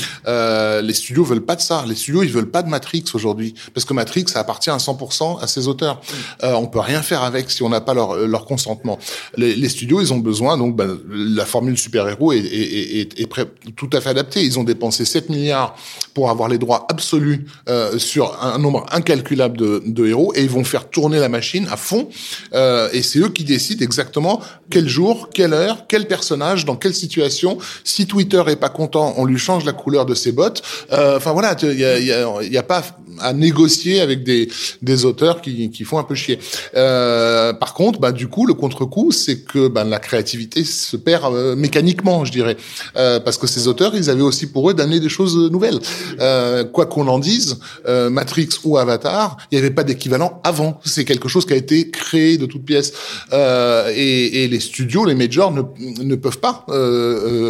Les 0.83 0.95
studios 0.95 1.25
veulent 1.25 1.45
pas 1.45 1.57
de 1.57 1.61
ça. 1.61 1.85
Les 1.87 1.95
studios 1.95 2.23
ils 2.23 2.33
veulent 2.33 2.51
pas 2.51 2.63
de 2.63 2.69
Matrix 2.69 3.05
aujourd'hui 3.15 3.55
parce 3.75 3.85
que 3.85 3.95
Matrix 3.95 4.25
ça 4.29 4.41
appartient 4.41 4.71
à 4.71 4.77
100% 4.77 5.41
à 5.41 5.47
ces 5.47 5.69
auteurs. 5.69 6.01
Oui. 6.11 6.49
on 6.55 6.67
peut 6.67 6.81
rien 6.81 7.03
faire 7.03 7.23
avec 7.23 7.51
si 7.51 7.63
on 7.63 7.69
n'a 7.69 7.81
pas 7.81 7.95
leur 7.95 8.17
leur 8.27 8.45
consentement. 8.45 8.99
Les, 9.37 9.55
les, 9.55 9.69
studios 9.69 10.01
ils 10.01 10.13
ont 10.13 10.19
besoin 10.19 10.57
donc 10.57 10.77
ben, 10.77 10.99
la 11.09 11.45
formule 11.45 11.79
super 11.79 12.09
héros 12.09 12.33
est, 12.33 12.39
est, 12.39 13.01
est, 13.01 13.21
est 13.21 13.27
prêt, 13.27 13.47
tout 13.77 13.91
à 13.93 14.01
fait 14.01 14.11
adaptée. 14.11 14.43
Ils 14.43 14.59
ont 14.59 14.65
dépensé 14.65 15.05
7 15.05 15.29
milliards 15.31 15.77
pour 16.15 16.31
avoir 16.31 16.49
les 16.49 16.59
droits 16.59 16.87
absolus 16.89 17.28
euh, 17.69 17.99
sur 17.99 18.43
un 18.43 18.59
nombre 18.59 18.87
incalculable 18.93 19.57
de, 19.59 20.07
héros 20.07 20.33
et 20.35 20.43
ils 20.43 20.51
vont 20.51 20.65
faire 20.65 20.89
tourner 20.89 21.19
la 21.19 21.29
machine 21.29 21.67
à 21.71 21.77
fond 21.77 22.09
euh, 22.55 22.89
et 22.93 23.03
c'est 23.03 23.19
eux 23.19 23.29
qui 23.29 23.45
décident 23.45 23.85
exactement 23.85 24.41
quel 24.71 24.89
jour, 24.89 25.31
quelle 25.33 25.55
heure, 25.55 25.87
quel 25.89 26.07
personnage, 26.07 26.65
dans 26.65 26.77
quelle 26.77 26.95
situation. 26.95 27.59
Si 27.85 28.07
Twitter 28.07 28.43
est 28.49 28.57
pas 28.57 28.69
content, 28.69 29.15
on 29.17 29.25
lui 29.25 29.39
change 29.39 29.65
la 29.65 29.73
couleur 29.73 30.07
de 30.07 30.15
ses 30.15 30.33
bottes. 30.33 30.63
Euh, 30.93 31.17
enfin 31.17 31.33
voilà, 31.33 31.57
il 31.63 31.79
y 31.79 32.59
a, 32.59 32.63
pas 32.63 32.85
à 33.21 33.33
négocier 33.33 34.01
avec 34.01 34.25
des, 34.25 34.49
des 34.83 35.05
auteurs 35.05 35.41
qui, 35.41 35.71
qui 35.71 35.85
font 35.85 35.99
un 35.99 36.05
peu 36.05 36.15
chier. 36.15 36.39
Euh, 36.75 37.53
par 37.53 37.75
contre, 37.75 38.01
bah, 38.01 38.13
du 38.13 38.29
coup, 38.29 38.47
le 38.47 38.55
contre-coup, 38.55 39.13
c'est 39.13 39.41
que 39.41 39.69
bah, 39.69 39.85
la 39.85 39.99
créativité 39.99 40.65
se 40.65 40.97
perd 40.97 41.35
euh, 41.35 41.57
mécaniquement, 41.57 42.25
je 42.25 42.33
dirais, 42.33 42.57
euh, 42.97 43.21
parce 43.21 43.39
que 43.39 43.47
ces 43.47 43.69
auteurs, 43.69 43.95
ils 43.95 44.11
avaient 44.11 44.23
aussi 44.23 44.47
pour 44.47 44.71
eux 44.71 44.75
d'amener 44.75 45.01
des 45.01 45.09
choses 45.09 45.37
nouvelles. 45.51 45.79
Euh, 46.21 46.65
quoi 46.65 46.87
qu'on 46.87 47.09
en 47.09 47.19
dise, 47.19 47.59
euh, 47.87 48.11
Matrix 48.11 48.49
ou 48.65 48.77
Avatar, 48.79 49.37
il 49.51 49.57
n'y 49.57 49.65
avait 49.65 49.75
pas 49.75 49.85
d'équivalent 49.85 50.41
avant. 50.45 50.81
C'est 50.85 51.05
quelque 51.05 51.29
chose 51.29 51.47
qui 51.47 51.53
a 51.53 51.57
été 51.57 51.91
créé 51.91 52.39
de 52.39 52.47
toutes 52.47 52.65
pièces. 52.65 52.93
Et, 53.33 54.45
et, 54.45 54.49
les 54.49 54.61
studios, 54.61 55.05
les 55.05 55.15
majors, 55.15 55.53
ne, 55.53 55.63
ne 56.03 56.15
peuvent 56.17 56.39
pas 56.39 56.65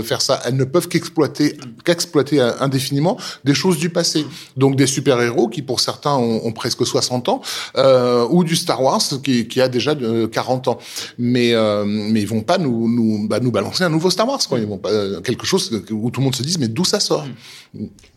faire 0.05 0.21
ça. 0.21 0.41
Elles 0.45 0.57
ne 0.57 0.65
peuvent 0.65 0.89
qu'exploiter, 0.89 1.57
qu'exploiter 1.85 2.41
indéfiniment 2.41 3.17
des 3.45 3.55
choses 3.55 3.79
du 3.79 3.91
passé. 3.91 4.25
Donc 4.57 4.77
des 4.77 4.87
super-héros 4.87 5.49
qui, 5.49 5.58
pour 5.63 5.81
certains, 5.81 6.17
ont, 6.17 6.47
ont 6.47 6.53
presque 6.53 6.87
60 6.87 7.29
ans, 7.29 7.41
euh, 7.77 8.27
ou 8.31 8.45
du 8.45 8.57
Star 8.57 8.83
Wars 8.83 9.03
qui, 9.23 9.49
qui 9.49 9.61
a 9.61 9.69
déjà 9.69 9.95
40 9.95 10.69
ans. 10.69 10.79
Mais 11.19 11.53
euh, 11.55 11.85
mais 11.87 12.21
ils 12.21 12.29
vont 12.29 12.43
pas 12.43 12.59
nous 12.59 12.89
nous 12.89 13.29
bah, 13.29 13.41
nous 13.41 13.51
balancer 13.51 13.85
un 13.85 13.89
nouveau 13.89 14.11
Star 14.11 14.29
Wars 14.29 14.41
quoi. 14.49 14.59
Ils 14.59 14.67
vont 14.67 14.79
pas 14.79 14.91
euh, 14.91 15.21
quelque 15.21 15.47
chose 15.47 15.71
où 15.91 16.11
tout 16.11 16.21
le 16.21 16.25
monde 16.25 16.35
se 16.35 16.43
dise 16.43 16.59
mais 16.59 16.69
d'où 16.69 16.85
ça 16.85 17.01
sort. 17.01 17.25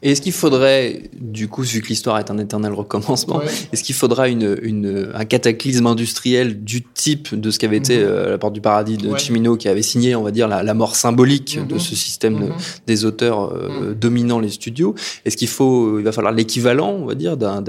Et 0.01 0.11
est-ce 0.11 0.21
qu'il 0.21 0.31
faudrait 0.31 1.09
du 1.19 1.47
coup 1.47 1.61
vu 1.61 1.81
que 1.81 1.87
l'histoire 1.87 2.17
est 2.19 2.31
un 2.31 2.37
éternel 2.37 2.73
recommencement, 2.73 3.41
est-ce 3.71 3.83
qu'il 3.83 3.95
faudra 3.95 4.29
une, 4.29 4.57
une 4.61 5.11
un 5.13 5.25
cataclysme 5.25 5.87
industriel 5.87 6.63
du 6.63 6.81
type 6.81 7.35
de 7.35 7.51
ce 7.51 7.59
qu'avait 7.59 7.77
été 7.77 7.97
mhm. 7.97 8.03
euh, 8.05 8.31
la 8.31 8.37
porte 8.37 8.53
du 8.53 8.61
paradis 8.61 8.97
de 8.97 9.15
Chimino 9.17 9.57
qui 9.57 9.67
avait 9.67 9.81
signé 9.81 10.15
on 10.15 10.23
va 10.23 10.31
dire 10.31 10.47
la, 10.47 10.63
la 10.63 10.73
mort 10.73 10.95
symbolique 10.95 11.59
de 11.67 11.73
mhm. 11.75 11.79
ce 11.79 11.95
système 11.95 12.39
mhm. 12.39 12.53
des 12.87 13.05
auteurs 13.05 13.53
euh, 13.53 13.93
dominant 13.93 14.39
les 14.39 14.49
studios? 14.49 14.95
Est-ce 15.25 15.37
qu'il 15.37 15.49
faut 15.49 15.99
il 15.99 16.05
va 16.05 16.11
falloir 16.11 16.33
l'équivalent 16.33 16.91
on 16.91 17.05
va 17.05 17.15
dire 17.15 17.30
d'un 17.35 17.63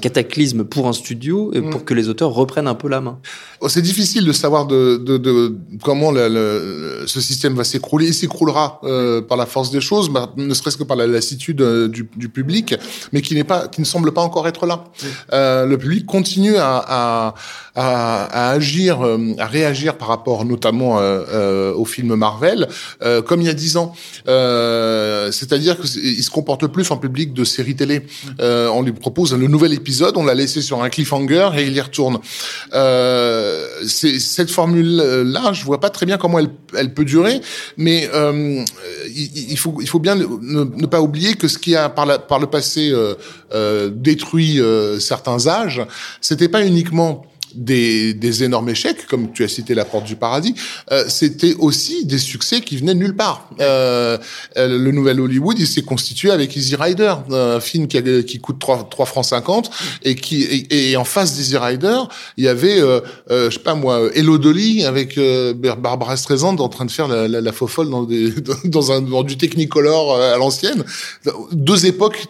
cataclysme 0.00 0.64
pour 0.64 0.88
un 0.88 0.92
studio 0.92 1.52
et 1.52 1.62
pour 1.62 1.84
que 1.84 1.94
les 1.94 2.08
auteurs 2.08 2.30
reprennent 2.30 2.68
un 2.68 2.74
peu 2.74 2.88
la 2.88 3.00
main. 3.00 3.18
Oh, 3.60 3.68
c'est 3.68 3.82
difficile 3.82 4.24
de 4.24 4.32
savoir 4.32 4.66
de, 4.66 4.96
de, 4.96 5.16
de 5.16 5.56
comment 5.82 6.10
le, 6.10 6.28
le, 6.28 7.04
ce 7.06 7.20
système 7.20 7.54
va 7.54 7.64
s'écrouler. 7.64 8.08
Il 8.08 8.14
s'écroulera 8.14 8.80
euh, 8.84 9.22
par 9.22 9.36
la 9.36 9.46
force 9.46 9.70
des 9.70 9.80
choses, 9.80 10.10
bah, 10.10 10.32
ne 10.36 10.52
serait-ce 10.54 10.76
que 10.76 10.84
par 10.84 10.96
la 10.96 11.06
lassitude 11.06 11.60
euh, 11.60 11.88
du, 11.88 12.08
du, 12.16 12.28
public, 12.28 12.74
mais 13.12 13.22
qui 13.22 13.34
n'est 13.34 13.44
pas, 13.44 13.68
qui 13.68 13.80
ne 13.80 13.86
semble 13.86 14.12
pas 14.12 14.20
encore 14.20 14.48
être 14.48 14.66
là. 14.66 14.84
Euh, 15.32 15.66
le 15.66 15.78
public 15.78 16.06
continue 16.06 16.56
à, 16.56 16.76
à, 16.86 17.34
à, 17.74 18.24
à 18.24 18.50
agir, 18.50 19.04
euh, 19.04 19.34
à 19.38 19.46
réagir 19.46 19.96
par 19.96 20.08
rapport 20.08 20.44
notamment 20.44 20.98
euh, 20.98 21.24
euh 21.32 21.74
au 21.74 21.84
film 21.84 22.14
Marvel, 22.14 22.68
comme 23.26 23.40
il 23.40 23.46
y 23.46 23.50
a 23.50 23.54
dix 23.54 23.76
ans. 23.76 23.94
C'est-à-dire 24.26 25.80
qu'il 25.80 26.22
se 26.22 26.30
comporte 26.30 26.66
plus 26.66 26.90
en 26.90 26.96
public 26.96 27.32
de 27.32 27.44
séries 27.44 27.74
télé. 27.74 28.06
on 28.38 28.82
lui 28.84 28.92
propose 28.92 29.34
le 29.34 29.46
nouvel 29.46 29.72
épisode, 29.72 30.16
on 30.16 30.24
l'a 30.24 30.34
laissé 30.34 30.62
sur 30.62 30.82
un 30.82 30.88
cliffhanger 30.88 31.50
et 31.56 31.64
il 31.64 31.72
y 31.72 31.80
retourne. 31.80 32.18
Euh, 32.72 33.66
cette 33.86 34.50
formule-là, 34.50 35.52
je 35.52 35.64
vois 35.64 35.80
pas 35.80 35.90
très 35.90 36.06
bien 36.06 36.16
comment 36.16 36.38
elle, 36.38 36.50
elle 36.76 36.94
peut 36.94 37.04
durer, 37.04 37.40
mais 37.76 38.08
euh, 38.14 38.64
il, 39.14 39.58
faut, 39.58 39.76
il 39.80 39.88
faut 39.88 39.98
bien 39.98 40.14
ne, 40.16 40.86
pas 40.86 41.00
oublier 41.00 41.34
que 41.34 41.48
ce 41.48 41.58
qui 41.58 41.76
a 41.76 41.88
par, 41.88 42.06
la, 42.06 42.18
par 42.18 42.38
le 42.38 42.46
passé 42.46 42.90
euh, 42.90 43.14
euh 43.54 43.90
détruit 43.92 44.60
euh, 44.60 44.98
certains 44.98 45.46
âges, 45.46 45.82
c'était 46.20 46.48
pas 46.48 46.64
uniquement 46.64 47.26
des, 47.54 48.14
des, 48.14 48.44
énormes 48.44 48.68
échecs, 48.68 49.06
comme 49.06 49.32
tu 49.32 49.44
as 49.44 49.48
cité 49.48 49.74
La 49.74 49.84
Porte 49.84 50.04
du 50.04 50.16
Paradis, 50.16 50.54
euh, 50.92 51.04
c'était 51.08 51.54
aussi 51.58 52.04
des 52.04 52.18
succès 52.18 52.60
qui 52.60 52.76
venaient 52.76 52.94
de 52.94 53.00
nulle 53.00 53.16
part. 53.16 53.48
Euh, 53.60 54.18
euh 54.56 54.78
le 54.78 54.90
nouvel 54.90 55.20
Hollywood, 55.20 55.58
il 55.58 55.66
s'est 55.66 55.82
constitué 55.82 56.30
avec 56.30 56.56
Easy 56.56 56.76
Rider, 56.76 57.14
un 57.30 57.60
film 57.60 57.86
qui, 57.86 58.02
qui 58.24 58.38
coûte 58.40 58.58
3, 58.58 58.88
3 58.90 59.06
francs 59.06 59.24
50 59.24 59.70
et 60.02 60.14
qui 60.14 60.42
et, 60.42 60.90
et 60.90 60.96
en 60.96 61.04
face 61.04 61.34
d'Easy 61.34 61.56
Rider, 61.56 61.98
il 62.36 62.44
y 62.44 62.48
avait, 62.48 62.80
euh, 62.80 63.00
euh, 63.30 63.50
je 63.50 63.54
sais 63.56 63.62
pas 63.62 63.74
moi, 63.74 64.08
Hello 64.14 64.38
Dolly 64.38 64.84
avec 64.84 65.18
euh, 65.18 65.54
Barbara 65.54 66.16
Streisand 66.16 66.56
en 66.56 66.68
train 66.68 66.84
de 66.84 66.90
faire 66.90 67.08
la, 67.08 67.28
la, 67.28 67.40
la 67.40 67.52
faux 67.52 67.66
folle 67.66 67.90
dans, 67.90 68.04
des, 68.04 68.32
dans, 68.64 68.92
un 68.92 69.00
dans 69.00 69.22
du 69.22 69.36
Technicolor 69.36 70.20
à 70.20 70.36
l'ancienne. 70.36 70.84
Deux 71.52 71.86
époques. 71.86 72.26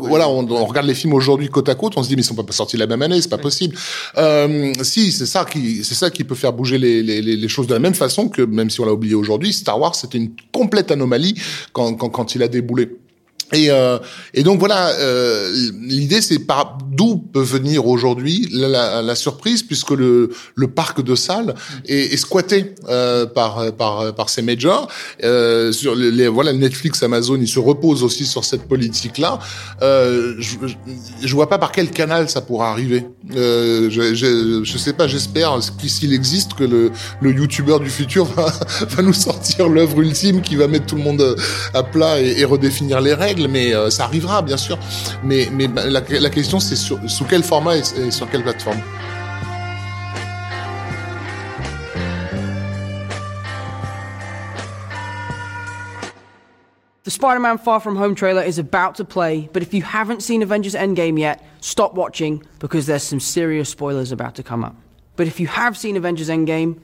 voilà, 0.00 0.28
on, 0.28 0.48
on, 0.50 0.64
regarde 0.64 0.86
les 0.86 0.94
films 0.94 1.14
aujourd'hui 1.14 1.48
côte 1.48 1.68
à 1.68 1.74
côte, 1.74 1.94
on 1.96 2.02
se 2.02 2.08
dit 2.08 2.16
mais 2.16 2.22
ils 2.22 2.24
sont 2.24 2.34
pas 2.34 2.50
sortis 2.52 2.76
la 2.76 2.86
même 2.86 3.02
année, 3.02 3.20
c'est 3.20 3.28
pas 3.28 3.38
possible. 3.38 3.69
Euh, 4.16 4.72
si, 4.82 5.12
c'est 5.12 5.26
ça 5.26 5.44
qui, 5.44 5.84
c'est 5.84 5.94
ça 5.94 6.10
qui 6.10 6.24
peut 6.24 6.34
faire 6.34 6.52
bouger 6.52 6.78
les, 6.78 7.02
les, 7.02 7.22
les, 7.22 7.48
choses 7.48 7.66
de 7.66 7.74
la 7.74 7.80
même 7.80 7.94
façon 7.94 8.28
que, 8.28 8.42
même 8.42 8.70
si 8.70 8.80
on 8.80 8.86
l'a 8.86 8.92
oublié 8.92 9.14
aujourd'hui, 9.14 9.52
Star 9.52 9.78
Wars 9.78 9.94
c'était 9.94 10.18
une 10.18 10.32
complète 10.52 10.90
anomalie 10.90 11.34
quand, 11.72 11.94
quand, 11.94 12.08
quand 12.08 12.34
il 12.34 12.42
a 12.42 12.48
déboulé. 12.48 12.88
Et, 13.52 13.70
euh, 13.70 13.98
et, 14.32 14.42
donc 14.42 14.60
voilà, 14.60 14.90
euh, 14.90 15.50
l'idée 15.80 16.20
c'est 16.22 16.38
par 16.38 16.78
d'où 16.90 17.16
peut 17.16 17.42
venir 17.42 17.86
aujourd'hui 17.86 18.48
la, 18.52 19.02
la, 19.02 19.14
surprise 19.14 19.62
puisque 19.62 19.90
le, 19.90 20.30
le 20.54 20.68
parc 20.68 21.02
de 21.02 21.14
salles 21.14 21.54
est, 21.86 22.12
est 22.12 22.16
squatté 22.16 22.74
euh, 22.88 23.26
par, 23.26 23.72
par 23.72 24.14
par 24.14 24.28
ces 24.28 24.42
majors. 24.42 24.88
Euh, 25.24 25.72
sur 25.72 25.94
les, 25.94 26.28
voilà 26.28 26.52
Netflix, 26.52 27.02
Amazon, 27.02 27.38
ils 27.40 27.48
se 27.48 27.58
reposent 27.58 28.04
aussi 28.04 28.24
sur 28.24 28.44
cette 28.44 28.68
politique 28.68 29.18
là. 29.18 29.38
Euh, 29.82 30.34
je, 30.38 30.56
je 31.22 31.34
vois 31.34 31.48
pas 31.48 31.58
par 31.58 31.72
quel 31.72 31.90
canal 31.90 32.30
ça 32.30 32.40
pourra 32.40 32.70
arriver. 32.70 33.06
Euh, 33.34 33.88
je, 33.90 34.14
je, 34.14 34.62
je 34.62 34.78
sais 34.78 34.92
pas, 34.92 35.08
j'espère 35.08 35.58
s'il 35.86 36.12
existe 36.12 36.54
que 36.54 36.64
le 36.64 36.92
le 37.20 37.32
youtubeur 37.32 37.80
du 37.80 37.90
futur 37.90 38.24
va, 38.36 38.52
va 38.88 39.02
nous 39.02 39.12
sortir 39.12 39.68
l'œuvre 39.68 40.00
ultime 40.00 40.40
qui 40.40 40.54
va 40.54 40.68
mettre 40.68 40.86
tout 40.86 40.96
le 40.96 41.02
monde 41.02 41.36
à 41.74 41.82
plat 41.82 42.20
et, 42.20 42.40
et 42.40 42.44
redéfinir 42.44 43.00
les 43.00 43.14
règles 43.14 43.39
mais 43.48 43.74
euh, 43.74 43.90
ça 43.90 44.04
arrivera 44.04 44.42
bien 44.42 44.56
sûr. 44.56 44.78
Mais, 45.22 45.48
mais 45.52 45.68
la, 45.68 46.00
la 46.00 46.30
question 46.30 46.60
c'est 46.60 46.76
sous 46.76 47.24
quel 47.28 47.42
format 47.42 47.76
et, 47.76 47.82
et 47.98 48.10
sur 48.10 48.30
quelle 48.30 48.42
plateforme. 48.42 48.80
The 57.10 57.10
Spider 57.14 57.40
Man 57.40 57.58
Far 57.58 57.82
From 57.82 57.96
Home 57.96 58.14
trailer 58.14 58.42
is 58.42 58.58
about 58.58 58.94
to 58.96 59.04
play, 59.04 59.48
but 59.52 59.62
if 59.62 59.74
you 59.74 59.82
haven't 59.82 60.22
seen 60.22 60.42
Avengers 60.42 60.74
Endgame 60.76 61.18
yet, 61.18 61.44
stop 61.60 61.94
watching 61.94 62.44
because 62.60 62.86
there's 62.86 63.02
some 63.02 63.18
serious 63.18 63.68
spoilers 63.68 64.12
about 64.12 64.36
to 64.36 64.44
come 64.44 64.62
up. 64.62 64.76
But 65.16 65.26
if 65.26 65.40
you 65.40 65.48
have 65.48 65.76
seen 65.76 65.96
Avengers 65.96 66.28
Endgame, 66.28 66.78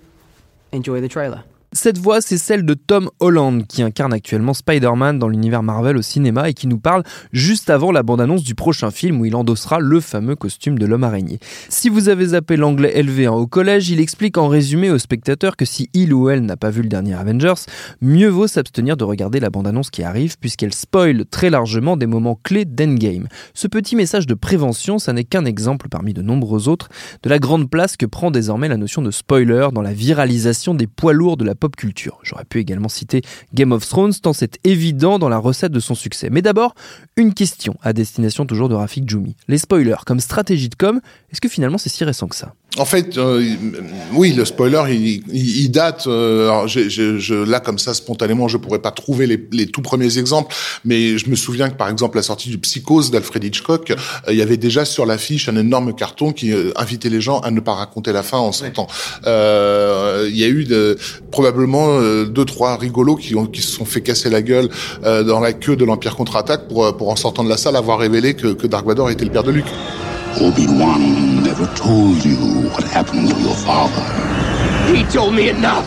enjoy 0.73 1.01
the 1.01 1.09
trailer. 1.09 1.45
Cette 1.77 1.99
voix, 1.99 2.23
c'est 2.23 2.39
celle 2.39 2.65
de 2.65 2.73
Tom 2.73 3.11
Holland, 3.21 3.67
qui 3.67 3.83
incarne 3.83 4.15
actuellement 4.15 4.55
Spider-Man 4.55 5.19
dans 5.19 5.29
l'univers 5.29 5.63
Marvel 5.63 5.99
au 5.99 6.03
cinéma 6.03 6.49
et 6.49 6.55
qui 6.55 6.69
nous 6.69 6.79
parle 6.79 7.03
juste 7.33 7.69
avant 7.69 7.93
la 7.93 8.03
bande-annonce 8.03 8.45
du 8.45 8.55
prochain 8.55 8.91
film 8.91 9.21
où 9.21 9.27
il 9.27 9.37
endossera 9.37 9.79
le 9.79 10.01
fameux 10.01 10.37
costume 10.37 10.79
de 10.79 10.87
l'homme 10.87 11.05
araignée. 11.05 11.39
Si 11.69 11.91
vous 11.91 12.09
avez 12.09 12.29
zappé 12.29 12.57
l'anglais 12.57 12.99
LV1 13.03 13.29
au 13.29 13.47
collège, 13.47 13.91
il 13.91 14.01
explique 14.01 14.39
en 14.39 14.49
résumé 14.49 14.91
aux 14.91 14.97
spectateurs 14.97 15.55
que 15.55 15.67
si 15.67 15.91
il 15.93 16.15
ou 16.15 16.31
elle 16.31 16.47
n'a 16.47 16.57
pas 16.57 16.71
vu 16.71 16.81
le 16.81 16.89
dernier 16.89 17.13
Avengers, 17.13 17.67
mieux 18.01 18.29
vaut 18.29 18.47
s'abstenir 18.47 18.97
de 18.97 19.05
regarder 19.05 19.39
la 19.39 19.51
bande-annonce 19.51 19.91
qui 19.91 20.03
arrive 20.03 20.39
puisqu'elle 20.39 20.73
spoil 20.73 21.27
très 21.27 21.51
largement 21.51 21.99
des 21.99 22.07
moments 22.07 22.41
clés 22.43 22.65
d'Endgame. 22.65 23.29
Ce 23.53 23.69
petit 23.69 23.97
message 23.97 24.27
de 24.27 24.33
prévention, 24.33 24.99
ça 24.99 25.13
n'est 25.13 25.25
qu'un 25.25 25.45
exemple 25.45 25.89
parmi 25.91 26.15
de 26.15 26.23
nombreux 26.23 26.71
autres 26.71 26.89
de 27.23 27.29
la 27.29 27.39
grande 27.39 27.69
place 27.69 27.99
que 27.99 28.07
prend 28.07 28.31
désormais 28.31 28.69
la 28.69 28.79
notion 28.79 29.03
de 29.03 29.11
spoiler 29.11 29.69
dans 29.75 29.83
la 29.83 29.93
viralisation 29.93 30.73
des 30.73 30.87
poids 30.87 31.13
lourds 31.13 31.37
de 31.37 31.45
la 31.45 31.55
pop 31.55 31.66
J'aurais 32.23 32.45
pu 32.45 32.61
également 32.61 32.89
citer 32.89 33.23
Game 33.55 33.73
of 33.73 33.87
Thrones 33.87 34.15
tant 34.15 34.33
c'est 34.33 34.59
évident 34.65 35.19
dans 35.19 35.29
la 35.29 35.39
recette 35.39 35.73
de 35.73 35.81
son 35.81 35.95
succès. 35.95 36.29
Mais 36.31 36.43
d'abord, 36.43 36.75
une 37.17 37.35
question 37.35 37.77
à 37.83 37.93
destination 37.93 38.47
toujours 38.47 38.69
de 38.69 38.75
Rafik 38.75 39.09
Djoumi. 39.09 39.37
Les 39.49 39.59
spoilers 39.59 40.05
comme 40.05 40.21
stratégie 40.21 40.69
de 40.69 40.75
com, 40.75 41.01
est-ce 41.31 41.41
que 41.41 41.49
finalement 41.49 41.79
c'est 41.79 41.89
si 41.89 42.05
récent 42.05 42.29
que 42.29 42.37
ça? 42.37 42.55
En 42.79 42.85
fait, 42.85 43.17
euh, 43.17 43.43
oui, 44.13 44.33
le 44.33 44.45
spoiler, 44.45 44.83
il, 44.91 45.23
il, 45.33 45.71
date. 45.71 46.07
Euh, 46.07 46.49
alors 46.49 46.69
je, 46.69 47.45
là, 47.45 47.61
comme 47.61 47.79
ça, 47.79 47.95
spontanément, 47.95 48.49
je 48.49 48.59
pourrais 48.59 48.81
pas 48.81 48.91
trouver 48.91 49.27
les, 49.27 49.43
les, 49.53 49.67
tout 49.67 49.83
premiers 49.83 50.19
exemples, 50.19 50.55
mais 50.85 51.17
je 51.19 51.29
me 51.31 51.37
souviens 51.37 51.71
que, 51.71 51.77
par 51.77 51.89
exemple, 51.89 52.17
la 52.17 52.23
sortie 52.23 52.51
du 52.51 52.59
Psychose 52.59 53.11
d'Alfred 53.11 53.43
Hitchcock, 53.45 53.91
euh, 53.91 54.33
il 54.33 54.37
y 54.37 54.43
avait 54.43 54.57
déjà 54.57 54.85
sur 54.85 55.07
l'affiche 55.07 55.49
un 55.49 55.57
énorme 55.57 55.95
carton 55.95 56.33
qui 56.33 56.53
invitait 56.77 57.09
les 57.09 57.21
gens 57.21 57.41
à 57.41 57.51
ne 57.51 57.61
pas 57.61 57.75
raconter 57.75 58.13
la 58.13 58.23
fin 58.23 58.39
en 58.39 58.53
son 58.53 58.71
temps. 58.71 58.89
il 59.25 60.37
y 60.37 60.45
a 60.45 60.49
eu 60.49 60.65
de, 60.65 60.99
probablement 61.31 62.01
deux, 62.25 62.45
trois 62.45 62.77
rigolos 62.77 63.17
qui, 63.17 63.35
ont, 63.35 63.47
qui 63.47 63.63
se 63.63 63.73
sont 63.73 63.85
fait 63.85 64.03
casser 64.03 64.31
la 64.31 64.43
gueule 64.43 64.69
dans 65.03 65.41
la 65.41 65.53
queue 65.53 65.77
de 65.77 65.85
l'Empire 65.85 66.17
contre-attaque 66.17 66.69
pour, 66.69 66.97
pour, 66.97 67.09
en 67.09 67.17
sortant 67.17 67.45
de 67.45 67.49
la 67.49 67.57
salle, 67.57 67.77
avoir 67.77 67.99
révélé 67.99 68.35
que, 68.35 68.49
que 68.49 68.67
Dark 68.67 68.87
Vador 68.87 69.11
était 69.11 69.25
le 69.25 69.31
père 69.31 69.45
de 69.45 69.53
Luke. 69.53 69.67
Obi-Wan 70.41 71.36
never 71.59 71.75
told 71.75 72.23
you 72.25 72.37
what 72.71 72.85
happened 72.85 73.29
to 73.31 73.37
your 73.41 73.55
father. 73.57 74.05
He 74.93 75.05
told 75.05 75.35
me 75.35 75.49
enough. 75.49 75.87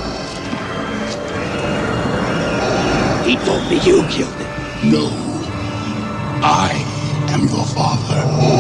He 3.24 3.36
told 3.38 3.64
me 3.70 3.78
you 3.78 4.04
killed 4.10 4.34
him. 4.34 4.92
No. 4.92 5.10
I 6.44 6.72
am 7.30 7.42
your 7.48 7.66
father. 7.68 8.59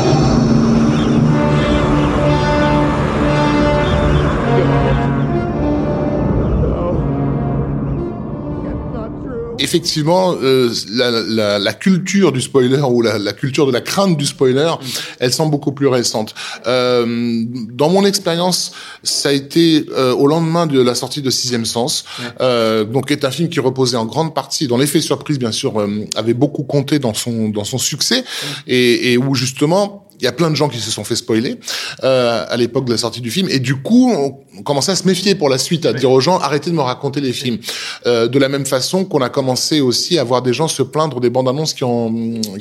Effectivement, 9.59 10.35
euh, 10.41 10.71
la, 10.89 11.11
la, 11.11 11.59
la, 11.59 11.73
culture 11.73 12.31
du 12.31 12.41
spoiler 12.41 12.81
ou 12.81 13.01
la, 13.01 13.17
la, 13.17 13.33
culture 13.33 13.65
de 13.67 13.71
la 13.71 13.81
crainte 13.81 14.17
du 14.17 14.25
spoiler, 14.25 14.71
elle 15.19 15.33
semble 15.33 15.51
beaucoup 15.51 15.71
plus 15.71 15.87
récente. 15.87 16.33
Euh, 16.67 17.43
dans 17.71 17.89
mon 17.89 18.05
expérience, 18.05 18.71
ça 19.03 19.29
a 19.29 19.31
été 19.31 19.85
euh, 19.91 20.13
au 20.13 20.27
lendemain 20.27 20.65
de 20.67 20.81
la 20.81 20.95
sortie 20.95 21.21
de 21.21 21.29
Sixième 21.29 21.65
Sens, 21.65 22.05
euh, 22.41 22.83
donc 22.83 23.11
est 23.11 23.25
un 23.25 23.31
film 23.31 23.49
qui 23.49 23.59
reposait 23.59 23.97
en 23.97 24.05
grande 24.05 24.33
partie, 24.33 24.67
dans 24.67 24.77
l'effet 24.77 25.01
surprise 25.01 25.39
bien 25.39 25.51
sûr, 25.51 25.79
euh, 25.79 26.05
avait 26.15 26.33
beaucoup 26.33 26.63
compté 26.63 26.99
dans 26.99 27.13
son 27.13 27.49
dans 27.49 27.63
son 27.63 27.77
succès. 27.77 28.23
Et, 28.67 29.13
et 29.13 29.17
où 29.17 29.35
justement 29.35 30.08
il 30.19 30.25
y 30.25 30.27
a 30.27 30.31
plein 30.31 30.49
de 30.49 30.55
gens 30.55 30.69
qui 30.69 30.79
se 30.79 30.91
sont 30.91 31.03
fait 31.03 31.15
spoiler 31.15 31.57
euh, 32.03 32.45
à 32.47 32.57
l'époque 32.57 32.85
de 32.85 32.91
la 32.91 32.97
sortie 32.97 33.21
du 33.21 33.31
film, 33.31 33.47
et 33.49 33.59
du 33.59 33.75
coup, 33.75 34.11
on 34.11 34.63
commençait 34.63 34.91
à 34.91 34.95
se 34.95 35.07
méfier 35.07 35.35
pour 35.35 35.49
la 35.49 35.57
suite, 35.57 35.85
à 35.85 35.93
dire 35.93 36.11
aux 36.11 36.19
gens 36.19 36.37
arrêtez 36.39 36.69
de 36.69 36.75
me 36.75 36.81
raconter 36.81 37.21
les 37.21 37.33
films. 37.33 37.59
Euh, 38.05 38.27
de 38.27 38.39
la 38.39 38.49
même 38.49 38.65
façon 38.65 39.05
qu'on 39.05 39.21
a 39.21 39.29
commencé 39.29 39.81
aussi 39.81 40.17
à 40.19 40.23
voir 40.23 40.41
des 40.41 40.53
gens 40.53 40.67
se 40.67 40.83
plaindre 40.83 41.19
des 41.19 41.29
bandes 41.29 41.47
annonces 41.47 41.73
qui 41.73 41.83
en 41.83 42.13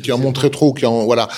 qui 0.03 0.13
en 0.13 0.19
montraient 0.19 0.51
trop, 0.51 0.73
qui 0.73 0.87
en 0.87 1.05
voilà. 1.05 1.29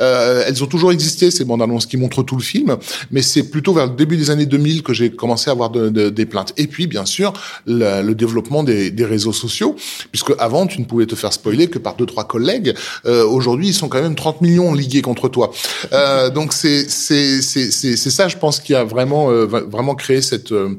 Euh, 0.00 0.44
elles 0.46 0.62
ont 0.62 0.66
toujours 0.66 0.92
existé 0.92 1.30
ces 1.30 1.44
bandes 1.44 1.62
annonces 1.62 1.86
qui 1.86 1.96
montrent 1.96 2.22
tout 2.22 2.36
le 2.36 2.42
film, 2.42 2.76
mais 3.10 3.22
c'est 3.22 3.44
plutôt 3.44 3.72
vers 3.72 3.86
le 3.86 3.94
début 3.94 4.16
des 4.16 4.30
années 4.30 4.46
2000 4.46 4.82
que 4.82 4.92
j'ai 4.92 5.10
commencé 5.10 5.50
à 5.50 5.52
avoir 5.52 5.70
de, 5.70 5.88
de, 5.88 6.10
des 6.10 6.26
plaintes. 6.26 6.52
Et 6.56 6.66
puis 6.66 6.86
bien 6.86 7.06
sûr 7.06 7.32
le, 7.66 8.02
le 8.02 8.14
développement 8.14 8.62
des, 8.62 8.90
des, 8.90 9.04
réseaux 9.04 9.32
sociaux, 9.32 9.76
puisque 10.10 10.32
avant 10.38 10.66
tu 10.66 10.80
ne 10.80 10.84
pouvais 10.84 11.06
te 11.06 11.14
faire 11.14 11.32
spoiler 11.32 11.68
que 11.68 11.78
par 11.78 11.94
deux 11.94 12.06
trois 12.06 12.24
collègues. 12.24 12.74
Euh, 13.06 13.24
Aujourd'hui, 13.24 13.68
ils 13.68 13.74
sont 13.74 13.88
quand 13.88 14.02
même 14.02 14.14
30 14.14 14.40
millions 14.40 14.74
ligués 14.74 15.02
contre 15.02 15.28
toi. 15.28 15.52
Euh, 15.92 16.30
donc 16.30 16.52
c'est 16.52 16.88
c'est 16.88 17.40
c'est 17.42 18.10
ça, 18.10 18.28
je 18.28 18.36
pense, 18.36 18.60
qui 18.60 18.74
a 18.74 18.84
vraiment 18.84 19.30
euh, 19.30 19.46
vraiment 19.46 19.94
créé 19.94 20.22
cette 20.22 20.52
euh, 20.52 20.70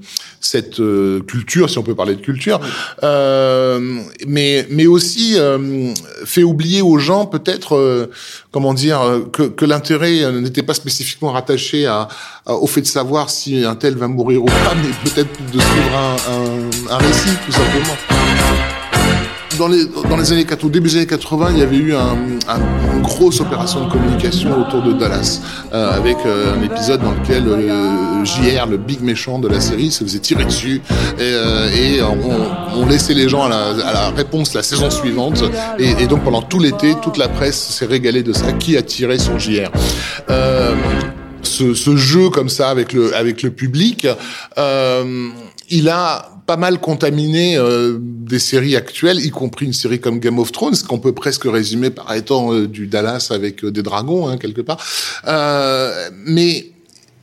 cette 0.42 0.82
culture, 1.28 1.70
si 1.70 1.78
on 1.78 1.84
peut 1.84 1.96
parler 1.96 2.16
de 2.16 2.22
culture, 2.22 2.60
mais 4.28 4.66
mais 4.70 4.88
aussi 4.88 5.36
fait 6.26 6.44
oublier 6.44 6.82
aux 6.82 6.98
gens 6.98 7.26
peut-être 7.26 8.10
comment 8.52 8.74
dire 8.74 9.02
que 9.34 9.44
que 9.44 9.66
l'intérêt 9.66 10.32
n'était 10.32 10.64
pas 10.64 10.74
spécifiquement 10.74 11.32
rattaché 11.32 11.86
à, 11.88 12.08
au 12.46 12.68
fait 12.68 12.82
de 12.82 12.88
savoir 12.88 13.30
si 13.30 13.66
un 13.66 13.76
tel 13.76 13.96
va 13.96 14.08
mourir 14.08 14.44
ou 14.44 14.46
pas, 14.46 14.76
mais 14.76 14.90
peut-être 15.10 15.32
de 15.52 15.60
suivre 15.60 15.98
un, 15.98 16.94
un 16.94 16.98
récit 16.98 17.36
tout 17.46 17.52
simplement 17.52 18.09
dans 19.60 19.68
les, 19.68 19.86
dans 20.10 20.16
les 20.16 20.32
années 20.32 20.46
80, 20.46 20.68
au 20.68 20.72
début 20.72 20.90
des 20.90 20.96
années 20.96 21.06
80, 21.06 21.50
il 21.52 21.60
y 21.60 21.62
avait 21.62 21.76
eu 21.76 21.94
un, 21.94 22.18
un, 22.48 22.96
une 22.96 23.02
grosse 23.02 23.42
opération 23.42 23.86
de 23.86 23.92
communication 23.92 24.60
autour 24.60 24.82
de 24.82 24.94
Dallas, 24.94 25.42
euh, 25.74 25.92
avec 25.92 26.16
euh, 26.26 26.56
un 26.56 26.64
épisode 26.64 27.02
dans 27.02 27.12
lequel 27.12 27.46
euh, 27.46 28.24
JR, 28.24 28.66
le 28.68 28.78
big 28.78 29.02
méchant 29.02 29.38
de 29.38 29.50
la 29.50 29.60
série, 29.60 29.92
se 29.92 30.06
faisait 30.06 30.20
tirer 30.20 30.46
dessus 30.46 30.82
et, 31.18 31.22
euh, 31.22 31.70
et 31.76 32.02
on, 32.02 32.80
on, 32.82 32.86
laissait 32.86 33.14
les 33.14 33.28
gens 33.28 33.44
à 33.44 33.50
la, 33.50 33.86
à 33.86 33.94
la, 33.94 34.10
réponse 34.12 34.54
la 34.54 34.64
saison 34.64 34.90
suivante. 34.90 35.44
Et, 35.78 36.04
et 36.04 36.08
donc 36.08 36.24
pendant 36.24 36.42
tout 36.42 36.60
l'été, 36.60 36.96
toute 37.02 37.18
la 37.18 37.28
presse 37.28 37.60
s'est 37.60 37.86
régalée 37.86 38.24
de 38.24 38.34
ça. 38.34 38.54
Qui 38.54 38.78
a 38.78 38.82
tiré 38.82 39.20
sur 39.20 39.38
JR 39.40 39.70
euh, 40.30 40.74
ce, 41.42 41.74
ce, 41.74 41.96
jeu 41.96 42.30
comme 42.30 42.50
ça 42.50 42.70
avec 42.70 42.94
le 42.94 43.16
avec 43.16 43.44
le 43.44 43.52
public, 43.52 44.08
il 45.70 45.90
a 45.90 46.30
pas 46.50 46.58
mal 46.58 46.80
contaminé 46.80 47.58
euh, 47.58 48.00
des 48.02 48.40
séries 48.40 48.76
actuelles, 48.76 49.24
y 49.24 49.30
compris 49.30 49.68
une 49.68 49.74
série 49.74 50.00
comme 50.00 50.18
Game 50.18 50.40
of 50.40 50.52
Thrones, 50.52 50.74
qu'on 50.88 50.98
peut 50.98 51.14
presque 51.14 51.44
résumer 51.44 51.92
par 51.92 52.12
étant 52.16 52.52
euh, 52.52 52.68
du 52.68 52.88
Dallas 52.88 53.28
avec 53.30 53.64
euh, 53.64 53.70
des 53.70 53.84
dragons, 53.84 54.28
hein, 54.28 54.38
quelque 54.38 54.62
part. 54.62 54.84
Euh, 55.28 56.10
mais 56.26 56.72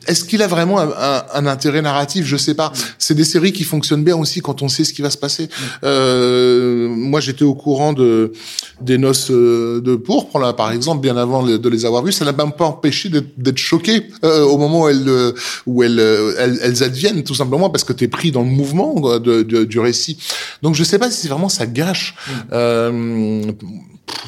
est-ce 0.06 0.24
qu'il 0.24 0.42
a 0.42 0.46
vraiment 0.46 0.78
un, 0.80 0.88
un, 0.88 1.24
un, 1.34 1.46
intérêt 1.46 1.82
narratif? 1.82 2.24
Je 2.26 2.36
sais 2.36 2.54
pas. 2.54 2.72
C'est 2.98 3.14
des 3.14 3.24
séries 3.24 3.52
qui 3.52 3.64
fonctionnent 3.64 4.04
bien 4.04 4.16
aussi 4.16 4.40
quand 4.40 4.62
on 4.62 4.68
sait 4.68 4.84
ce 4.84 4.92
qui 4.92 5.02
va 5.02 5.10
se 5.10 5.18
passer. 5.18 5.48
Euh, 5.84 6.88
moi, 6.88 7.20
j'étais 7.20 7.44
au 7.44 7.54
courant 7.54 7.92
de 7.92 8.32
des 8.80 8.98
noces 8.98 9.30
euh, 9.30 9.80
de 9.80 9.96
pourpre, 9.96 10.38
là, 10.38 10.52
par 10.52 10.70
exemple, 10.70 11.00
bien 11.00 11.16
avant 11.16 11.42
de 11.42 11.68
les 11.68 11.84
avoir 11.84 12.02
vues. 12.02 12.12
Ça 12.12 12.24
n'a 12.24 12.32
même 12.32 12.52
pas 12.52 12.66
empêché 12.66 13.08
d'être 13.08 13.58
choqué 13.58 14.08
euh, 14.24 14.44
au 14.44 14.58
moment 14.58 14.82
où 14.82 14.88
elles 14.88 15.08
euh, 15.08 15.32
où 15.66 15.82
elles, 15.82 16.00
elles, 16.38 16.58
elles, 16.62 16.82
adviennent, 16.82 17.22
tout 17.22 17.34
simplement 17.34 17.70
parce 17.70 17.84
que 17.84 17.92
tu 17.92 18.04
es 18.04 18.08
pris 18.08 18.30
dans 18.30 18.42
le 18.42 18.50
mouvement 18.50 19.18
de, 19.18 19.42
de, 19.42 19.64
du 19.64 19.78
récit. 19.80 20.18
Donc, 20.62 20.74
je 20.74 20.84
sais 20.84 20.98
pas 20.98 21.10
si 21.10 21.28
vraiment 21.28 21.48
ça 21.48 21.66
gâche. 21.66 22.14
Mm. 22.26 22.32
Euh, 22.52 23.42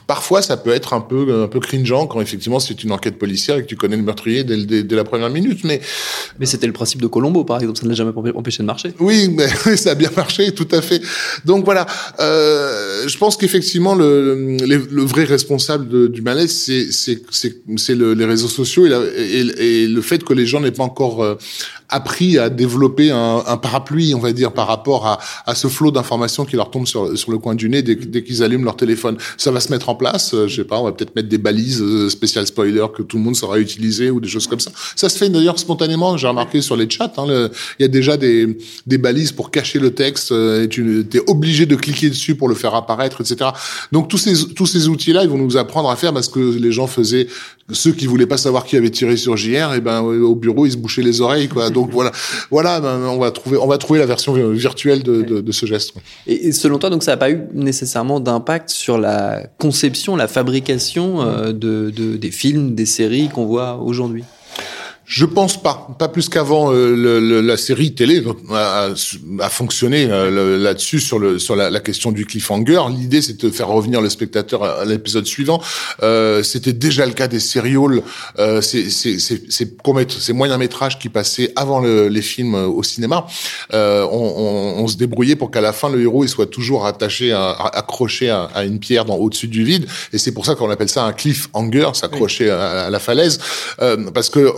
parfois 0.06 0.42
ça 0.42 0.56
peut 0.56 0.70
être 0.70 0.92
un 0.92 1.00
peu 1.00 1.42
un 1.42 1.48
peu 1.48 1.60
cringeant 1.60 2.06
quand 2.06 2.20
effectivement 2.20 2.60
c'est 2.60 2.82
une 2.82 2.92
enquête 2.92 3.18
policière 3.18 3.58
et 3.58 3.62
que 3.62 3.66
tu 3.66 3.76
connais 3.76 3.96
le 3.96 4.02
meurtrier 4.02 4.42
dès, 4.44 4.64
dès, 4.64 4.82
dès 4.82 4.96
la 4.96 5.04
première 5.04 5.30
minute 5.30 5.64
mais 5.64 5.80
mais 6.38 6.46
c'était 6.46 6.66
le 6.66 6.72
principe 6.72 7.02
de 7.02 7.06
Colombo 7.06 7.44
par 7.44 7.60
exemple 7.60 7.78
ça 7.78 7.84
ne 7.84 7.90
l'a 7.90 7.94
jamais 7.94 8.12
empêché 8.34 8.62
de 8.62 8.66
marcher. 8.66 8.92
Oui 8.98 9.28
mais 9.30 9.48
ça 9.76 9.90
a 9.90 9.94
bien 9.94 10.10
marché 10.16 10.52
tout 10.52 10.68
à 10.72 10.82
fait. 10.82 11.00
Donc 11.44 11.64
voilà 11.64 11.86
euh, 12.20 13.06
je 13.06 13.18
pense 13.18 13.36
qu'effectivement 13.36 13.94
le, 13.94 14.56
le, 14.56 14.88
le, 14.90 15.02
vrai 15.02 15.24
responsable 15.24 15.88
de, 15.88 16.06
du 16.06 16.22
malaise 16.22 16.52
c'est 16.52 16.88
c'est 16.90 17.22
c'est 17.76 17.94
le, 17.94 18.14
les 18.14 18.24
réseaux 18.24 18.48
sociaux 18.48 18.86
et, 18.86 18.88
la, 18.88 19.00
et, 19.16 19.82
et, 19.82 19.88
le 19.88 20.00
fait 20.02 20.24
que 20.24 20.32
les 20.32 20.46
gens 20.46 20.60
n'aient 20.60 20.70
pas 20.70 20.84
encore 20.84 21.22
euh, 21.22 21.34
appris 21.88 22.38
à 22.38 22.50
développer 22.50 23.10
un, 23.10 23.42
un, 23.46 23.56
parapluie, 23.56 24.14
on 24.14 24.18
va 24.18 24.32
dire, 24.32 24.52
par 24.52 24.66
rapport 24.66 25.06
à, 25.06 25.18
à 25.46 25.54
ce 25.54 25.68
flot 25.68 25.90
d'informations 25.90 26.44
qui 26.44 26.56
leur 26.56 26.70
tombe 26.70 26.86
sur, 26.86 27.16
sur 27.16 27.30
le 27.30 27.38
coin 27.38 27.54
du 27.54 27.68
nez 27.68 27.82
dès, 27.82 27.96
dès 27.96 28.22
qu'ils 28.22 28.42
allument 28.42 28.64
leur 28.64 28.76
téléphone. 28.76 29.16
Ça 29.36 29.50
va 29.50 29.60
se 29.60 29.72
mettre 29.72 29.88
en 29.88 29.94
place. 29.94 30.34
Euh, 30.34 30.46
je 30.48 30.56
sais 30.56 30.64
pas, 30.64 30.78
on 30.78 30.84
va 30.84 30.92
peut-être 30.92 31.16
mettre 31.16 31.28
des 31.28 31.38
balises 31.38 31.80
euh, 31.80 32.08
spéciales 32.08 32.46
spoiler 32.46 32.86
que 32.94 33.02
tout 33.02 33.16
le 33.16 33.22
monde 33.22 33.36
saura 33.36 33.58
utiliser 33.58 34.10
ou 34.10 34.20
des 34.20 34.28
choses 34.28 34.46
comme 34.46 34.60
ça. 34.60 34.70
Ça 34.96 35.08
se 35.08 35.16
fait 35.16 35.28
d'ailleurs 35.28 35.58
spontanément. 35.58 36.16
J'ai 36.16 36.28
remarqué 36.28 36.60
sur 36.60 36.76
les 36.76 36.88
chats, 36.88 37.12
hein, 37.16 37.48
il 37.78 37.82
y 37.82 37.84
a 37.84 37.88
déjà 37.88 38.16
des, 38.16 38.58
des 38.86 38.98
balises 38.98 39.32
pour 39.32 39.50
cacher 39.50 39.78
le 39.78 39.94
texte 39.94 40.32
euh, 40.32 40.64
et 40.64 40.68
tu 40.68 41.06
es 41.12 41.30
obligé 41.30 41.66
de 41.66 41.76
cliquer 41.76 42.10
dessus 42.10 42.34
pour 42.34 42.48
le 42.48 42.54
faire 42.54 42.74
apparaître, 42.74 43.20
etc. 43.20 43.50
Donc 43.92 44.08
tous 44.08 44.18
ces 44.18 44.48
tous 44.54 44.66
ces 44.66 44.88
outils-là, 44.88 45.24
ils 45.24 45.30
vont 45.30 45.38
nous 45.38 45.56
apprendre 45.56 45.90
à 45.90 45.96
faire 45.96 46.12
parce 46.12 46.28
que 46.28 46.40
les 46.40 46.72
gens 46.72 46.86
faisaient 46.86 47.28
ceux 47.70 47.92
qui 47.92 48.06
voulaient 48.06 48.26
pas 48.26 48.38
savoir 48.38 48.64
qui 48.64 48.76
avait 48.76 48.90
tiré 48.90 49.16
sur 49.16 49.36
JR, 49.36 49.72
et 49.72 49.76
eh 49.76 49.80
ben 49.80 50.00
au 50.00 50.34
bureau 50.34 50.66
ils 50.66 50.72
se 50.72 50.76
bouchaient 50.76 51.02
les 51.02 51.20
oreilles, 51.20 51.48
quoi. 51.48 51.70
Donc 51.70 51.90
voilà, 51.90 52.12
voilà, 52.50 52.80
ben, 52.80 53.00
on 53.08 53.18
va 53.18 53.30
trouver, 53.30 53.58
on 53.58 53.66
va 53.66 53.78
trouver 53.78 53.98
la 53.98 54.06
version 54.06 54.34
virtuelle 54.52 55.02
de, 55.02 55.22
de, 55.22 55.40
de 55.40 55.52
ce 55.52 55.66
geste. 55.66 55.94
Et, 56.26 56.52
selon 56.52 56.78
toi, 56.78 56.90
donc 56.90 57.02
ça 57.02 57.12
n'a 57.12 57.16
pas 57.16 57.30
eu 57.30 57.40
nécessairement 57.52 58.20
d'impact 58.20 58.70
sur 58.70 58.98
la 58.98 59.42
conception, 59.58 60.16
la 60.16 60.28
fabrication 60.28 61.22
euh, 61.22 61.52
de, 61.52 61.90
de, 61.90 62.16
des 62.16 62.30
films, 62.30 62.74
des 62.74 62.86
séries 62.86 63.28
qu'on 63.28 63.46
voit 63.46 63.76
aujourd'hui? 63.76 64.24
Je 65.08 65.24
pense 65.24 65.60
pas, 65.60 65.88
pas 65.98 66.08
plus 66.08 66.28
qu'avant. 66.28 66.70
Euh, 66.70 67.40
la 67.40 67.56
série 67.56 67.94
télé 67.94 68.22
a, 68.52 68.90
a 69.40 69.48
fonctionné 69.48 70.06
euh, 70.10 70.58
là-dessus 70.58 71.00
sur 71.00 71.18
le 71.18 71.38
sur 71.38 71.56
la, 71.56 71.70
la, 71.70 71.80
question 71.80 72.12
du 72.12 72.26
cliffhanger. 72.26 72.82
L'idée, 72.90 73.22
c'est 73.22 73.40
de 73.40 73.50
faire 73.50 73.68
revenir 73.68 74.02
le 74.02 74.10
spectateur 74.10 74.62
à, 74.62 74.84
l'épisode 74.84 75.26
suivant. 75.26 75.62
Euh, 76.02 76.42
C'était 76.42 76.74
déjà 76.74 77.06
le 77.06 77.12
cas 77.12 77.26
des 77.26 77.40
sérioles, 77.40 78.02
euh, 78.38 78.60
ces 78.60 78.90
ces 78.90 80.32
moyens 80.34 80.58
métrages 80.58 80.98
qui 80.98 81.08
passaient 81.08 81.52
avant 81.56 81.80
le, 81.80 82.08
les 82.08 82.22
films 82.22 82.54
au 82.54 82.82
cinéma. 82.82 83.26
Euh, 83.72 84.06
on, 84.12 84.34
on, 84.36 84.82
on, 84.82 84.88
se 84.88 84.96
débrouillait 84.96 85.36
pour 85.36 85.50
qu'à 85.50 85.62
la 85.62 85.72
fin 85.72 85.88
le 85.88 86.02
héros 86.02 86.24
il 86.24 86.28
soit 86.28 86.46
toujours 86.46 86.84
attaché, 86.84 87.32
à, 87.32 87.52
accroché 87.52 88.28
à, 88.28 88.44
à, 88.54 88.64
une 88.64 88.78
pierre 88.78 89.06
dans 89.06 89.16
au-dessus 89.16 89.48
du 89.48 89.64
vide. 89.64 89.86
Et 90.12 90.18
c'est 90.18 90.32
pour 90.32 90.44
ça 90.44 90.54
qu'on 90.54 90.68
appelle 90.68 90.90
ça 90.90 91.04
un 91.04 91.14
cliffhanger, 91.14 91.88
s'accrocher 91.94 92.44
oui. 92.44 92.50
à, 92.50 92.86
à, 92.86 92.90
la 92.90 92.98
falaise, 92.98 93.40
parce 94.12 94.28
que 94.28 94.52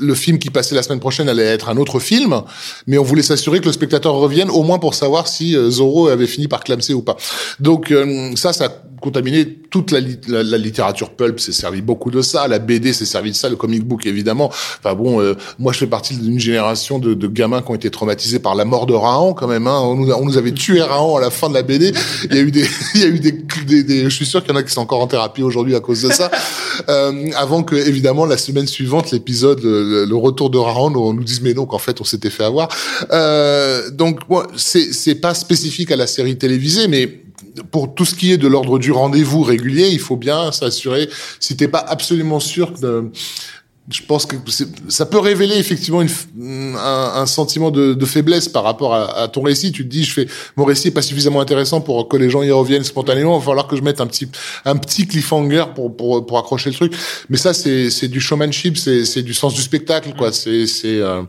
le 0.00 0.14
film 0.14 0.38
qui 0.38 0.50
passait 0.50 0.74
la 0.74 0.82
semaine 0.82 1.00
prochaine 1.00 1.28
allait 1.28 1.44
être 1.44 1.68
un 1.68 1.76
autre 1.76 2.00
film, 2.00 2.42
mais 2.86 2.98
on 2.98 3.02
voulait 3.02 3.22
s'assurer 3.22 3.60
que 3.60 3.66
le 3.66 3.72
spectateur 3.72 4.14
revienne 4.14 4.50
au 4.50 4.62
moins 4.62 4.78
pour 4.78 4.94
savoir 4.94 5.28
si 5.28 5.56
euh, 5.56 5.70
Zorro 5.70 6.08
avait 6.08 6.26
fini 6.26 6.48
par 6.48 6.64
clamser 6.64 6.94
ou 6.94 7.02
pas. 7.02 7.16
Donc 7.60 7.90
euh, 7.90 8.34
ça, 8.36 8.52
ça 8.52 8.68
contaminé 9.00 9.46
toute 9.70 9.92
la, 9.92 10.00
littérature 10.00 11.10
pulp, 11.10 11.40
s'est 11.40 11.52
servi 11.52 11.80
beaucoup 11.80 12.10
de 12.10 12.22
ça, 12.22 12.48
la 12.48 12.58
BD 12.58 12.92
s'est 12.92 13.04
servi 13.04 13.30
de 13.30 13.36
ça, 13.36 13.48
le 13.48 13.56
comic 13.56 13.84
book 13.84 14.06
évidemment. 14.06 14.50
Enfin 14.78 14.94
bon, 14.94 15.20
euh, 15.20 15.34
moi 15.58 15.72
je 15.72 15.78
fais 15.78 15.86
partie 15.86 16.16
d'une 16.16 16.38
génération 16.38 16.98
de, 16.98 17.14
de, 17.14 17.26
gamins 17.28 17.62
qui 17.62 17.70
ont 17.70 17.74
été 17.74 17.90
traumatisés 17.90 18.38
par 18.38 18.54
la 18.54 18.64
mort 18.64 18.86
de 18.86 18.94
Rahan 18.94 19.32
quand 19.34 19.46
même. 19.46 19.66
Hein. 19.66 19.80
On, 19.82 19.94
nous, 19.96 20.12
on 20.12 20.24
nous 20.24 20.36
avait 20.36 20.52
tué 20.52 20.82
Rahan 20.82 21.16
à 21.16 21.20
la 21.20 21.30
fin 21.30 21.48
de 21.48 21.54
la 21.54 21.62
BD. 21.62 21.92
Il 22.30 22.36
y 22.36 22.38
a 22.38 22.42
eu 22.42 22.50
des, 22.50 22.66
il 22.94 23.00
y 23.00 23.04
a 23.04 23.08
eu 23.08 23.20
des, 23.20 23.32
des, 23.66 23.82
des 23.82 24.04
je 24.04 24.08
suis 24.08 24.26
sûr 24.26 24.42
qu'il 24.42 24.52
y 24.52 24.56
en 24.56 24.58
a 24.58 24.62
qui 24.62 24.72
sont 24.72 24.80
encore 24.80 25.00
en 25.00 25.06
thérapie 25.06 25.42
aujourd'hui 25.42 25.74
à 25.74 25.80
cause 25.80 26.02
de 26.02 26.10
ça. 26.10 26.30
Euh, 26.88 27.30
avant 27.36 27.62
que 27.62 27.76
évidemment 27.76 28.26
la 28.26 28.36
semaine 28.36 28.66
suivante 28.66 29.10
l'épisode 29.10 29.62
le, 29.62 30.04
le, 30.04 30.16
retour 30.16 30.50
de 30.50 30.58
Rahan, 30.58 30.94
on 30.94 31.12
nous 31.12 31.24
dise 31.24 31.40
mais 31.42 31.54
non 31.54 31.66
qu'en 31.66 31.78
fait 31.78 32.00
on 32.00 32.04
s'était 32.04 32.30
fait 32.30 32.44
avoir. 32.44 32.68
Euh, 33.12 33.90
donc 33.90 34.20
c'est 34.56 34.92
c'est 34.92 35.14
pas 35.14 35.34
spécifique 35.34 35.90
à 35.90 35.96
la 35.96 36.06
série 36.06 36.36
télévisée, 36.36 36.88
mais 36.88 37.22
pour 37.70 37.94
tout 37.94 38.04
ce 38.04 38.14
qui 38.14 38.32
est 38.32 38.38
de 38.38 38.48
l'ordre 38.48 38.78
du 38.78 38.92
rendez-vous 38.92 39.42
régulier, 39.42 39.88
il 39.88 40.00
faut 40.00 40.16
bien 40.16 40.52
s'assurer 40.52 41.08
si 41.38 41.56
t'es 41.56 41.68
pas 41.68 41.78
absolument 41.78 42.40
sûr 42.40 42.72
de 42.72 43.10
je 43.92 44.02
pense 44.02 44.24
que 44.24 44.36
ça 44.88 45.06
peut 45.06 45.18
révéler 45.18 45.56
effectivement 45.56 46.00
une, 46.00 46.10
un, 46.76 47.12
un, 47.16 47.26
sentiment 47.26 47.70
de, 47.70 47.94
de, 47.94 48.06
faiblesse 48.06 48.48
par 48.48 48.62
rapport 48.62 48.94
à, 48.94 49.22
à, 49.22 49.28
ton 49.28 49.42
récit. 49.42 49.72
Tu 49.72 49.84
te 49.84 49.88
dis, 49.90 50.04
je 50.04 50.12
fais 50.12 50.26
mon 50.56 50.64
récit 50.64 50.88
est 50.88 50.92
pas 50.92 51.02
suffisamment 51.02 51.40
intéressant 51.40 51.80
pour 51.80 52.08
que 52.08 52.16
les 52.16 52.30
gens 52.30 52.42
y 52.42 52.50
reviennent 52.52 52.84
spontanément. 52.84 53.36
Il 53.36 53.40
va 53.40 53.44
falloir 53.44 53.66
que 53.66 53.76
je 53.76 53.82
mette 53.82 54.00
un 54.00 54.06
petit 54.06 54.28
un 54.64 54.76
petit 54.76 55.06
cliffhanger 55.06 55.64
pour 55.74 55.96
pour, 55.96 56.24
pour 56.24 56.38
accrocher 56.38 56.70
le 56.70 56.76
truc. 56.76 56.94
Mais 57.28 57.36
ça, 57.36 57.52
c'est 57.52 57.90
c'est 57.90 58.08
du 58.08 58.20
showmanship, 58.20 58.76
c'est 58.76 59.04
c'est 59.04 59.22
du 59.22 59.34
sens 59.34 59.54
du 59.54 59.62
spectacle, 59.62 60.14
quoi. 60.16 60.32
C'est 60.32 60.66
c'est 60.66 61.00
euh, 61.00 61.22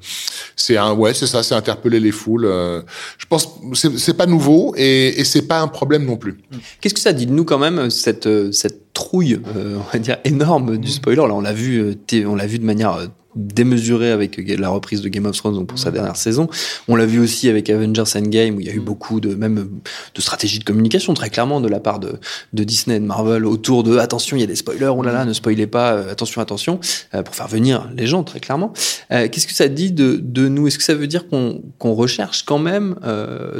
c'est 0.55 0.77
un 0.77 0.93
ouais, 0.93 1.13
c'est 1.13 1.27
ça, 1.27 1.41
c'est 1.41 1.55
interpeller 1.55 1.99
les 1.99 2.11
foules. 2.11 2.45
Euh, 2.45 2.81
je 3.17 3.25
pense 3.25 3.49
c'est 3.73 3.97
c'est 3.97 4.15
pas 4.15 4.27
nouveau 4.27 4.75
et 4.77 5.19
et 5.19 5.23
c'est 5.23 5.47
pas 5.47 5.61
un 5.61 5.67
problème 5.67 6.05
non 6.05 6.17
plus. 6.17 6.37
Qu'est-ce 6.79 6.93
que 6.93 6.99
ça 6.99 7.13
dit 7.13 7.25
de 7.25 7.31
nous 7.31 7.45
quand 7.45 7.59
même 7.59 7.89
cette 7.89 8.53
cette 8.53 8.90
trouille, 9.01 9.39
euh, 9.55 9.77
on 9.77 9.93
va 9.93 9.99
dire 9.99 10.17
énorme 10.23 10.77
du 10.77 10.89
spoiler. 10.89 11.17
Là, 11.27 11.33
on 11.33 11.41
l'a 11.41 11.53
vu, 11.53 11.95
on 12.25 12.35
l'a 12.35 12.45
vu 12.45 12.59
de 12.59 12.65
manière 12.65 13.07
démesuré 13.35 14.11
avec 14.11 14.41
la 14.59 14.69
reprise 14.69 15.01
de 15.01 15.09
Game 15.09 15.25
of 15.25 15.37
Thrones 15.37 15.55
donc 15.55 15.67
pour 15.67 15.79
sa 15.79 15.91
dernière 15.91 16.17
saison. 16.17 16.49
On 16.87 16.95
l'a 16.95 17.05
vu 17.05 17.19
aussi 17.19 17.49
avec 17.49 17.69
Avengers 17.69 18.03
Endgame 18.15 18.55
où 18.55 18.59
il 18.59 18.67
y 18.67 18.69
a 18.69 18.73
eu 18.73 18.79
beaucoup 18.79 19.19
de 19.19 19.35
même 19.35 19.69
de 20.13 20.21
stratégies 20.21 20.59
de 20.59 20.63
communication 20.63 21.13
très 21.13 21.29
clairement 21.29 21.61
de 21.61 21.67
la 21.67 21.79
part 21.79 21.99
de, 21.99 22.19
de 22.53 22.63
Disney 22.63 22.97
et 22.97 22.99
de 22.99 23.05
Marvel 23.05 23.45
autour 23.45 23.83
de 23.83 23.97
attention 23.97 24.37
il 24.37 24.41
y 24.41 24.43
a 24.43 24.47
des 24.47 24.55
spoilers 24.55 24.87
oh 24.87 25.01
là 25.01 25.11
là 25.11 25.25
ne 25.25 25.33
spoilez 25.33 25.67
pas 25.67 25.93
euh, 25.93 26.11
attention 26.11 26.41
attention 26.41 26.79
euh, 27.13 27.23
pour 27.23 27.35
faire 27.35 27.47
venir 27.47 27.89
les 27.95 28.07
gens 28.07 28.23
très 28.23 28.39
clairement. 28.39 28.73
Euh, 29.11 29.27
qu'est-ce 29.29 29.47
que 29.47 29.53
ça 29.53 29.67
dit 29.67 29.91
de, 29.91 30.19
de 30.21 30.47
nous? 30.47 30.67
Est-ce 30.67 30.77
que 30.77 30.83
ça 30.83 30.95
veut 30.95 31.07
dire 31.07 31.27
qu'on 31.27 31.93
recherche 31.93 32.43
quand 32.43 32.59
même 32.59 32.95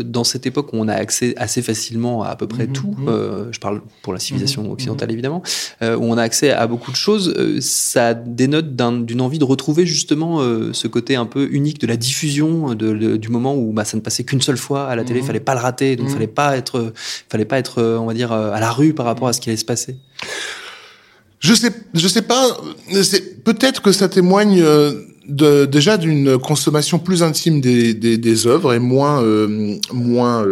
dans 0.03 0.23
cette 0.23 0.45
époque 0.45 0.73
où 0.73 0.77
on 0.77 0.87
a 0.87 0.93
accès 0.93 1.33
assez 1.37 1.61
facilement 1.61 2.23
à 2.23 2.31
à 2.31 2.35
peu 2.37 2.47
près 2.47 2.67
tout 2.67 2.95
je 3.51 3.59
parle 3.59 3.81
pour 4.01 4.13
la 4.13 4.19
civilisation 4.19 4.71
occidentale 4.71 5.11
évidemment 5.11 5.43
où 5.81 5.85
on 5.85 6.17
a 6.17 6.21
accès 6.21 6.51
à 6.51 6.65
beaucoup 6.65 6.91
de 6.91 6.95
choses 6.95 7.33
ça 7.59 8.13
dénote 8.13 8.75
d'une 8.75 9.21
envie 9.21 9.39
de 9.39 9.43
retrouver 9.61 9.83
trouver 9.83 9.85
justement 9.85 10.41
euh, 10.41 10.73
ce 10.73 10.87
côté 10.87 11.15
un 11.15 11.27
peu 11.27 11.47
unique 11.51 11.79
de 11.79 11.87
la 11.87 11.95
diffusion 11.95 12.73
de, 12.73 13.15
du 13.15 13.29
moment 13.29 13.55
où 13.55 13.71
bah, 13.71 13.85
ça 13.85 13.95
ne 13.95 14.01
passait 14.01 14.23
qu'une 14.23 14.41
seule 14.41 14.57
fois 14.57 14.87
à 14.87 14.95
la 14.95 15.03
télé, 15.03 15.19
il 15.19 15.21
mhm. 15.21 15.27
fallait 15.27 15.39
pas 15.39 15.53
le 15.53 15.59
rater, 15.61 15.95
donc 15.95 16.07
il 16.07 16.09
mhm. 16.09 16.13
fallait 16.15 16.27
pas 16.27 16.57
être, 16.57 16.93
fallait 17.29 17.45
pas 17.45 17.59
être, 17.59 17.77
euh, 17.77 17.97
on 17.99 18.07
va 18.07 18.13
dire, 18.15 18.31
euh, 18.31 18.51
à 18.51 18.59
la 18.59 18.71
rue 18.71 18.93
par 18.93 19.05
rapport 19.05 19.27
à 19.27 19.33
ce 19.33 19.39
qui 19.39 19.49
allait 19.49 19.57
se 19.57 19.65
passer. 19.65 19.97
Je 21.39 21.53
sais, 21.53 21.71
je 21.93 22.07
sais 22.07 22.23
pas. 22.23 22.57
Peut-être 23.43 23.81
que 23.81 23.91
ça 23.91 24.09
témoigne 24.09 24.63
de, 25.27 25.65
déjà 25.65 25.97
d'une 25.97 26.37
consommation 26.37 26.99
plus 26.99 27.23
intime 27.23 27.61
des, 27.61 27.93
des, 27.93 28.17
des 28.17 28.47
œuvres 28.47 28.73
et 28.73 28.79
moins, 28.79 29.23
moins. 29.91 30.45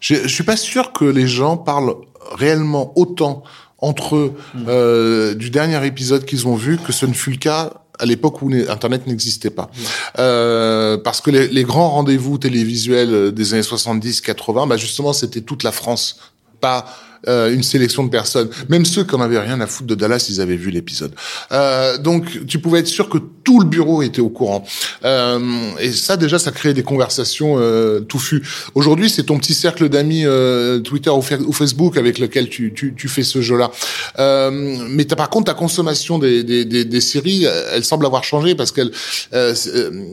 je, 0.00 0.14
je 0.14 0.28
suis 0.28 0.44
pas 0.44 0.56
sûr 0.56 0.92
que 0.92 1.04
les 1.04 1.26
gens 1.26 1.56
parlent 1.56 1.94
réellement 2.34 2.92
autant 2.96 3.42
entre 3.78 4.16
eux 4.16 4.34
euh, 4.66 5.34
du 5.34 5.50
dernier 5.50 5.84
épisode 5.86 6.24
qu'ils 6.24 6.46
ont 6.48 6.56
vu 6.56 6.78
que 6.78 6.92
ce 6.92 7.06
ne 7.06 7.12
fut 7.12 7.30
le 7.30 7.36
cas 7.36 7.72
à 8.00 8.06
l'époque 8.06 8.42
où 8.42 8.50
Internet 8.68 9.06
n'existait 9.06 9.50
pas. 9.50 9.70
Euh, 10.18 10.98
parce 10.98 11.20
que 11.20 11.30
les, 11.30 11.48
les 11.48 11.64
grands 11.64 11.90
rendez-vous 11.90 12.38
télévisuels 12.38 13.32
des 13.32 13.54
années 13.54 13.62
70-80, 13.62 14.68
bah 14.68 14.76
justement, 14.76 15.12
c'était 15.12 15.40
toute 15.40 15.64
la 15.64 15.72
France, 15.72 16.20
pas 16.60 16.86
euh, 17.26 17.52
une 17.52 17.62
sélection 17.62 18.04
de 18.04 18.10
personnes. 18.10 18.48
Même 18.68 18.84
ceux 18.84 19.04
qui 19.04 19.16
n'en 19.16 19.22
avaient 19.22 19.38
rien 19.38 19.60
à 19.60 19.66
foutre 19.66 19.88
de 19.88 19.94
Dallas, 19.94 20.26
ils 20.28 20.40
avaient 20.40 20.56
vu 20.56 20.70
l'épisode. 20.70 21.12
Euh, 21.52 21.98
donc, 21.98 22.46
tu 22.46 22.58
pouvais 22.58 22.80
être 22.80 22.86
sûr 22.86 23.08
que 23.08 23.18
tout 23.44 23.60
le 23.60 23.66
bureau 23.66 24.02
était 24.02 24.20
au 24.20 24.28
courant. 24.28 24.64
Euh, 25.04 25.38
et 25.80 25.90
ça, 25.92 26.16
déjà, 26.16 26.38
ça 26.38 26.52
créait 26.52 26.74
des 26.74 26.82
conversations 26.82 27.56
euh, 27.58 28.00
touffues. 28.00 28.42
Aujourd'hui, 28.74 29.08
c'est 29.08 29.24
ton 29.24 29.38
petit 29.38 29.54
cercle 29.54 29.88
d'amis 29.88 30.26
euh, 30.26 30.80
Twitter 30.80 31.10
ou, 31.10 31.22
Facebook 31.52 31.96
avec 31.96 32.18
lequel 32.18 32.48
tu, 32.48 32.72
tu, 32.74 32.94
tu 32.94 33.08
fais 33.08 33.22
ce 33.22 33.40
jeu-là. 33.40 33.70
Euh, 34.18 34.50
mais 34.90 35.04
par 35.06 35.30
contre, 35.30 35.46
ta 35.46 35.54
consommation 35.54 36.18
des, 36.18 36.44
des, 36.44 36.64
des, 36.64 37.00
séries, 37.00 37.46
elle 37.72 37.84
semble 37.84 38.04
avoir 38.04 38.22
changé 38.22 38.54
parce 38.54 38.70
qu'elle, 38.70 38.90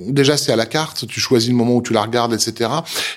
déjà, 0.08 0.38
c'est 0.38 0.52
à 0.52 0.56
la 0.56 0.66
carte. 0.66 1.06
Tu 1.08 1.20
choisis 1.20 1.50
le 1.50 1.56
moment 1.56 1.76
où 1.76 1.82
tu 1.82 1.94
la 1.94 2.04
regardes, 2.04 2.34
etc. 2.34 2.70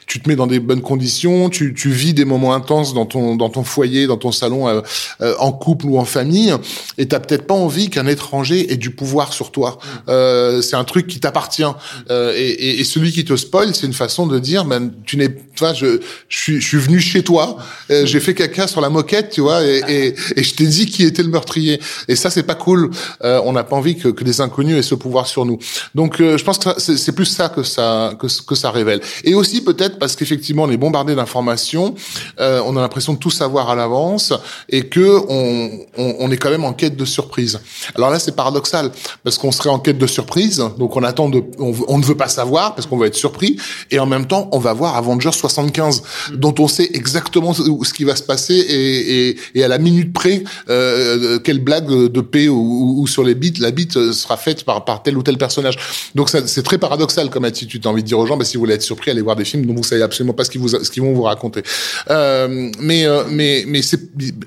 Tu 0.06 0.20
te 0.20 0.28
mets 0.28 0.36
dans 0.36 0.46
des 0.46 0.58
bonnes 0.58 0.82
conditions. 0.82 1.48
Tu, 1.48 1.74
tu 1.74 1.90
vis 1.90 2.12
des 2.12 2.24
moments 2.24 2.54
intenses 2.54 2.92
dans 2.92 3.06
ton 3.06 3.36
dans 3.36 3.50
ton 3.50 3.62
foyer, 3.78 4.08
dans 4.08 4.16
ton 4.16 4.32
salon, 4.32 4.66
euh, 4.66 4.80
euh, 5.20 5.34
en 5.38 5.52
couple 5.52 5.86
ou 5.86 5.98
en 5.98 6.04
famille, 6.04 6.52
et 6.98 7.06
t'as 7.06 7.20
peut-être 7.20 7.46
pas 7.46 7.54
envie 7.54 7.90
qu'un 7.90 8.08
étranger 8.08 8.72
ait 8.72 8.76
du 8.76 8.90
pouvoir 8.90 9.32
sur 9.32 9.52
toi. 9.52 9.78
Mm. 9.78 9.88
Euh, 10.08 10.62
c'est 10.62 10.74
un 10.74 10.82
truc 10.82 11.06
qui 11.06 11.20
t'appartient. 11.20 11.72
Et, 12.10 12.80
et, 12.80 12.84
celui 12.84 13.12
qui 13.12 13.24
te 13.24 13.36
spoil, 13.36 13.74
c'est 13.74 13.86
une 13.86 13.92
façon 13.92 14.26
de 14.26 14.38
dire, 14.40 14.64
ben, 14.64 14.90
tu 15.04 15.16
n'es, 15.16 15.28
vois, 15.58 15.74
je, 15.74 16.00
je 16.28 16.38
suis, 16.38 16.60
je 16.60 16.66
suis 16.66 16.78
venu 16.78 16.98
chez 16.98 17.22
toi, 17.22 17.58
j'ai 17.88 18.20
fait 18.20 18.34
caca 18.34 18.66
sur 18.66 18.80
la 18.80 18.88
moquette, 18.88 19.30
tu 19.30 19.42
vois, 19.42 19.64
et, 19.64 20.14
et, 20.36 20.42
je 20.42 20.54
t'ai 20.54 20.66
dit 20.66 20.86
qui 20.86 21.04
était 21.04 21.22
le 21.22 21.28
meurtrier. 21.28 21.80
Et 22.08 22.16
ça, 22.16 22.30
c'est 22.30 22.42
pas 22.42 22.56
cool. 22.56 22.90
on 23.22 23.52
n'a 23.52 23.64
pas 23.64 23.76
envie 23.76 23.96
que, 23.96 24.08
que 24.08 24.24
des 24.24 24.40
inconnus 24.40 24.76
aient 24.78 24.88
ce 24.92 24.96
pouvoir 24.96 25.26
sur 25.26 25.44
nous. 25.44 25.58
Donc, 25.94 26.16
je 26.18 26.42
pense 26.42 26.58
que 26.58 26.70
c'est 26.80 27.12
plus 27.12 27.26
ça 27.26 27.48
que 27.48 27.62
ça 27.62 28.14
que, 28.18 28.26
que 28.48 28.54
ça 28.54 28.70
révèle. 28.70 29.00
Et 29.22 29.34
aussi 29.34 29.62
peut-être 29.62 29.98
parce 29.98 30.16
qu'effectivement, 30.16 30.64
on 30.64 30.70
est 30.70 30.82
bombardé 30.86 31.14
d'informations, 31.14 31.94
on 32.38 32.76
a 32.76 32.80
l'impression 32.80 33.12
de 33.12 33.18
tout 33.18 33.30
savoir 33.30 33.67
à 33.70 33.74
l'avance 33.74 34.32
et 34.68 34.82
que 34.82 35.20
on, 35.28 35.70
on, 35.96 36.30
est 36.30 36.36
quand 36.36 36.50
même 36.50 36.64
en 36.64 36.72
quête 36.72 36.96
de 36.96 37.04
surprise. 37.04 37.60
Alors 37.94 38.10
là, 38.10 38.18
c'est 38.18 38.34
paradoxal 38.34 38.90
parce 39.24 39.38
qu'on 39.38 39.52
serait 39.52 39.70
en 39.70 39.78
quête 39.78 39.98
de 39.98 40.06
surprise, 40.06 40.62
donc 40.78 40.96
on 40.96 41.02
attend 41.02 41.28
de, 41.28 41.42
on, 41.58 41.98
ne 41.98 42.04
veut 42.04 42.16
pas 42.16 42.28
savoir 42.28 42.74
parce 42.74 42.86
qu'on 42.86 42.96
veut 42.96 43.06
être 43.06 43.14
surpris 43.14 43.56
et 43.90 43.98
en 43.98 44.06
même 44.06 44.26
temps, 44.26 44.48
on 44.52 44.58
va 44.58 44.72
voir 44.72 44.96
Avengers 44.96 45.32
75 45.32 46.02
dont 46.34 46.54
on 46.58 46.68
sait 46.68 46.90
exactement 46.94 47.54
ce 47.54 47.92
qui 47.92 48.04
va 48.04 48.16
se 48.16 48.22
passer 48.22 48.54
et, 48.54 49.28
et, 49.28 49.36
et 49.54 49.64
à 49.64 49.68
la 49.68 49.78
minute 49.78 50.12
près 50.12 50.42
euh, 50.68 51.38
quelle 51.38 51.60
blague 51.60 51.88
de 51.88 52.20
paix 52.20 52.48
ou, 52.48 52.96
ou, 52.98 53.06
sur 53.06 53.24
les 53.24 53.34
bits 53.34 53.54
la 53.60 53.70
bite 53.70 54.12
sera 54.12 54.36
faite 54.36 54.64
par, 54.64 54.84
par 54.84 55.02
tel 55.02 55.16
ou 55.16 55.22
tel 55.22 55.38
personnage. 55.38 55.76
Donc 56.14 56.28
c'est 56.28 56.62
très 56.62 56.78
paradoxal 56.78 57.30
comme 57.30 57.44
attitude. 57.44 57.82
T'as 57.82 57.90
envie 57.90 58.02
de 58.02 58.08
dire 58.08 58.18
aux 58.18 58.26
gens, 58.26 58.36
bah, 58.36 58.44
si 58.44 58.56
vous 58.56 58.62
voulez 58.62 58.74
être 58.74 58.82
surpris, 58.82 59.10
allez 59.10 59.22
voir 59.22 59.36
des 59.36 59.44
films 59.44 59.66
dont 59.66 59.74
vous 59.74 59.82
savez 59.82 60.02
absolument 60.02 60.34
pas 60.34 60.44
ce 60.44 60.50
qu'ils 60.50 60.60
vous 60.60 60.68
ce 60.68 60.90
qu'ils 60.90 61.02
vont 61.02 61.12
vous 61.12 61.22
raconter. 61.22 61.62
Euh, 62.10 62.70
mais 62.80 63.06
euh, 63.06 63.24
mais 63.66 63.78
mais, 63.78 63.82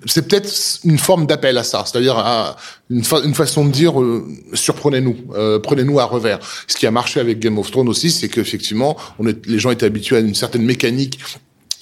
c'est 0.05 0.27
peut-être 0.27 0.51
une 0.83 0.97
forme 0.97 1.25
d'appel 1.25 1.57
à 1.57 1.63
ça, 1.63 1.83
c'est-à-dire 1.85 2.17
à 2.17 2.57
une, 2.89 3.03
façon 3.03 3.65
de 3.65 3.71
dire 3.71 3.99
euh, 4.01 4.25
surprenez-nous, 4.53 5.15
euh, 5.33 5.59
prenez-nous 5.59 5.99
à 5.99 6.05
revers. 6.05 6.39
Ce 6.67 6.75
qui 6.75 6.85
a 6.85 6.91
marché 6.91 7.19
avec 7.19 7.39
Game 7.39 7.57
of 7.57 7.71
Thrones 7.71 7.89
aussi, 7.89 8.11
c'est 8.11 8.29
qu'effectivement, 8.29 8.97
les 9.19 9.59
gens 9.59 9.71
étaient 9.71 9.85
habitués 9.85 10.17
à 10.17 10.19
une 10.19 10.35
certaine 10.35 10.63
mécanique 10.63 11.19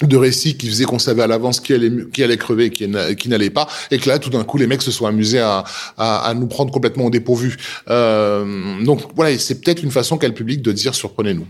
de 0.01 0.15
récits 0.15 0.55
qui 0.55 0.67
faisait 0.67 0.85
qu'on 0.85 0.99
savait 0.99 1.23
à 1.23 1.27
l'avance 1.27 1.59
qui 1.59 1.73
allait 1.73 1.91
qui 2.13 2.23
allait 2.23 2.37
crever 2.37 2.69
qui, 2.69 2.89
qui 3.17 3.27
n'allait 3.27 3.49
pas 3.49 3.67
et 3.91 3.97
que 3.97 4.07
là 4.07 4.17
tout 4.17 4.29
d'un 4.29 4.45
coup 4.45 4.57
les 4.57 4.65
mecs 4.65 4.81
se 4.81 4.91
sont 4.91 5.05
amusés 5.05 5.39
à, 5.39 5.65
à, 5.97 6.19
à 6.19 6.33
nous 6.33 6.47
prendre 6.47 6.71
complètement 6.71 7.07
au 7.07 7.09
dépourvu. 7.09 7.57
Euh, 7.89 8.81
donc 8.81 9.01
voilà 9.17 9.37
c'est 9.37 9.59
peut-être 9.61 9.83
une 9.83 9.91
façon 9.91 10.17
qu'a 10.17 10.29
le 10.29 10.33
public 10.33 10.61
de 10.61 10.71
dire 10.71 10.95
surprenez-nous 10.95 11.45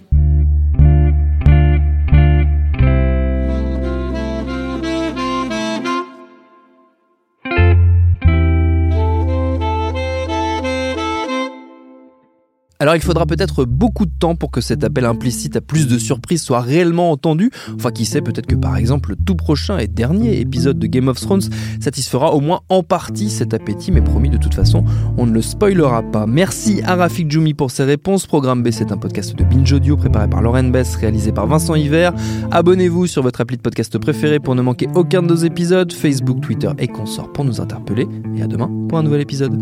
Alors 12.82 12.96
il 12.96 13.02
faudra 13.02 13.26
peut-être 13.26 13.66
beaucoup 13.66 14.06
de 14.06 14.12
temps 14.22 14.36
pour 14.36 14.52
que 14.52 14.62
cet 14.62 14.86
appel 14.86 15.04
implicite 15.04 15.58
à 15.58 15.60
plus 15.60 15.86
de 15.86 15.98
surprises 15.98 16.42
soit 16.42 16.62
réellement 16.62 17.12
entendu. 17.12 17.52
Enfin 17.76 17.92
qui 17.92 18.06
sait, 18.06 18.22
peut-être 18.22 18.46
que 18.46 18.56
par 18.56 18.78
exemple 18.78 19.10
le 19.10 19.16
tout 19.18 19.36
prochain 19.36 19.78
et 19.80 19.88
dernier 19.88 20.40
épisode 20.40 20.80
de 20.80 20.88
Game 20.88 21.10
of 21.10 21.20
Thrones 21.20 21.42
satisfera 21.82 22.34
au 22.34 22.40
moins 22.40 22.62
en 22.70 22.82
partie 22.82 23.30
cet 23.30 23.54
appétit, 23.54 23.92
mais 23.92 24.00
promis 24.00 24.30
de 24.30 24.38
toute 24.38 24.54
façon, 24.54 24.86
on 25.18 25.26
ne 25.26 25.34
le 25.34 25.42
spoilera 25.42 26.04
pas. 26.04 26.26
Merci 26.26 26.82
à 26.86 26.96
Rafik 26.96 27.28
pour 27.58 27.70
ses 27.70 27.84
réponses. 27.84 28.26
Programme 28.26 28.64
B, 28.64 28.70
c'est 28.72 28.94
un 28.94 28.98
podcast 28.98 29.36
de 29.36 29.44
Binge 29.44 29.74
Audio 29.74 29.98
préparé 29.98 30.30
par 30.30 30.42
Lauren 30.42 30.72
Bess, 30.72 30.96
réalisé 30.96 31.34
par 31.34 31.48
Vincent 31.48 31.76
Hiver. 31.76 32.14
Abonnez-vous 32.52 33.08
sur 33.08 33.24
votre 33.24 33.42
appli 33.42 33.58
de 33.58 33.62
podcast 33.62 33.98
préféré 33.98 34.40
pour 34.40 34.56
ne 34.56 34.62
manquer 34.62 34.88
aucun 34.96 35.22
de 35.22 35.28
nos 35.28 35.36
épisodes, 35.36 35.92
Facebook, 35.92 36.40
Twitter 36.40 36.72
et 36.78 36.88
consorts 36.88 37.34
pour 37.34 37.44
nous 37.44 37.60
interpeller. 37.60 38.08
Et 38.38 38.42
à 38.42 38.48
demain 38.48 38.72
pour 38.88 39.00
un 39.00 39.04
nouvel 39.04 39.20
épisode. 39.20 39.62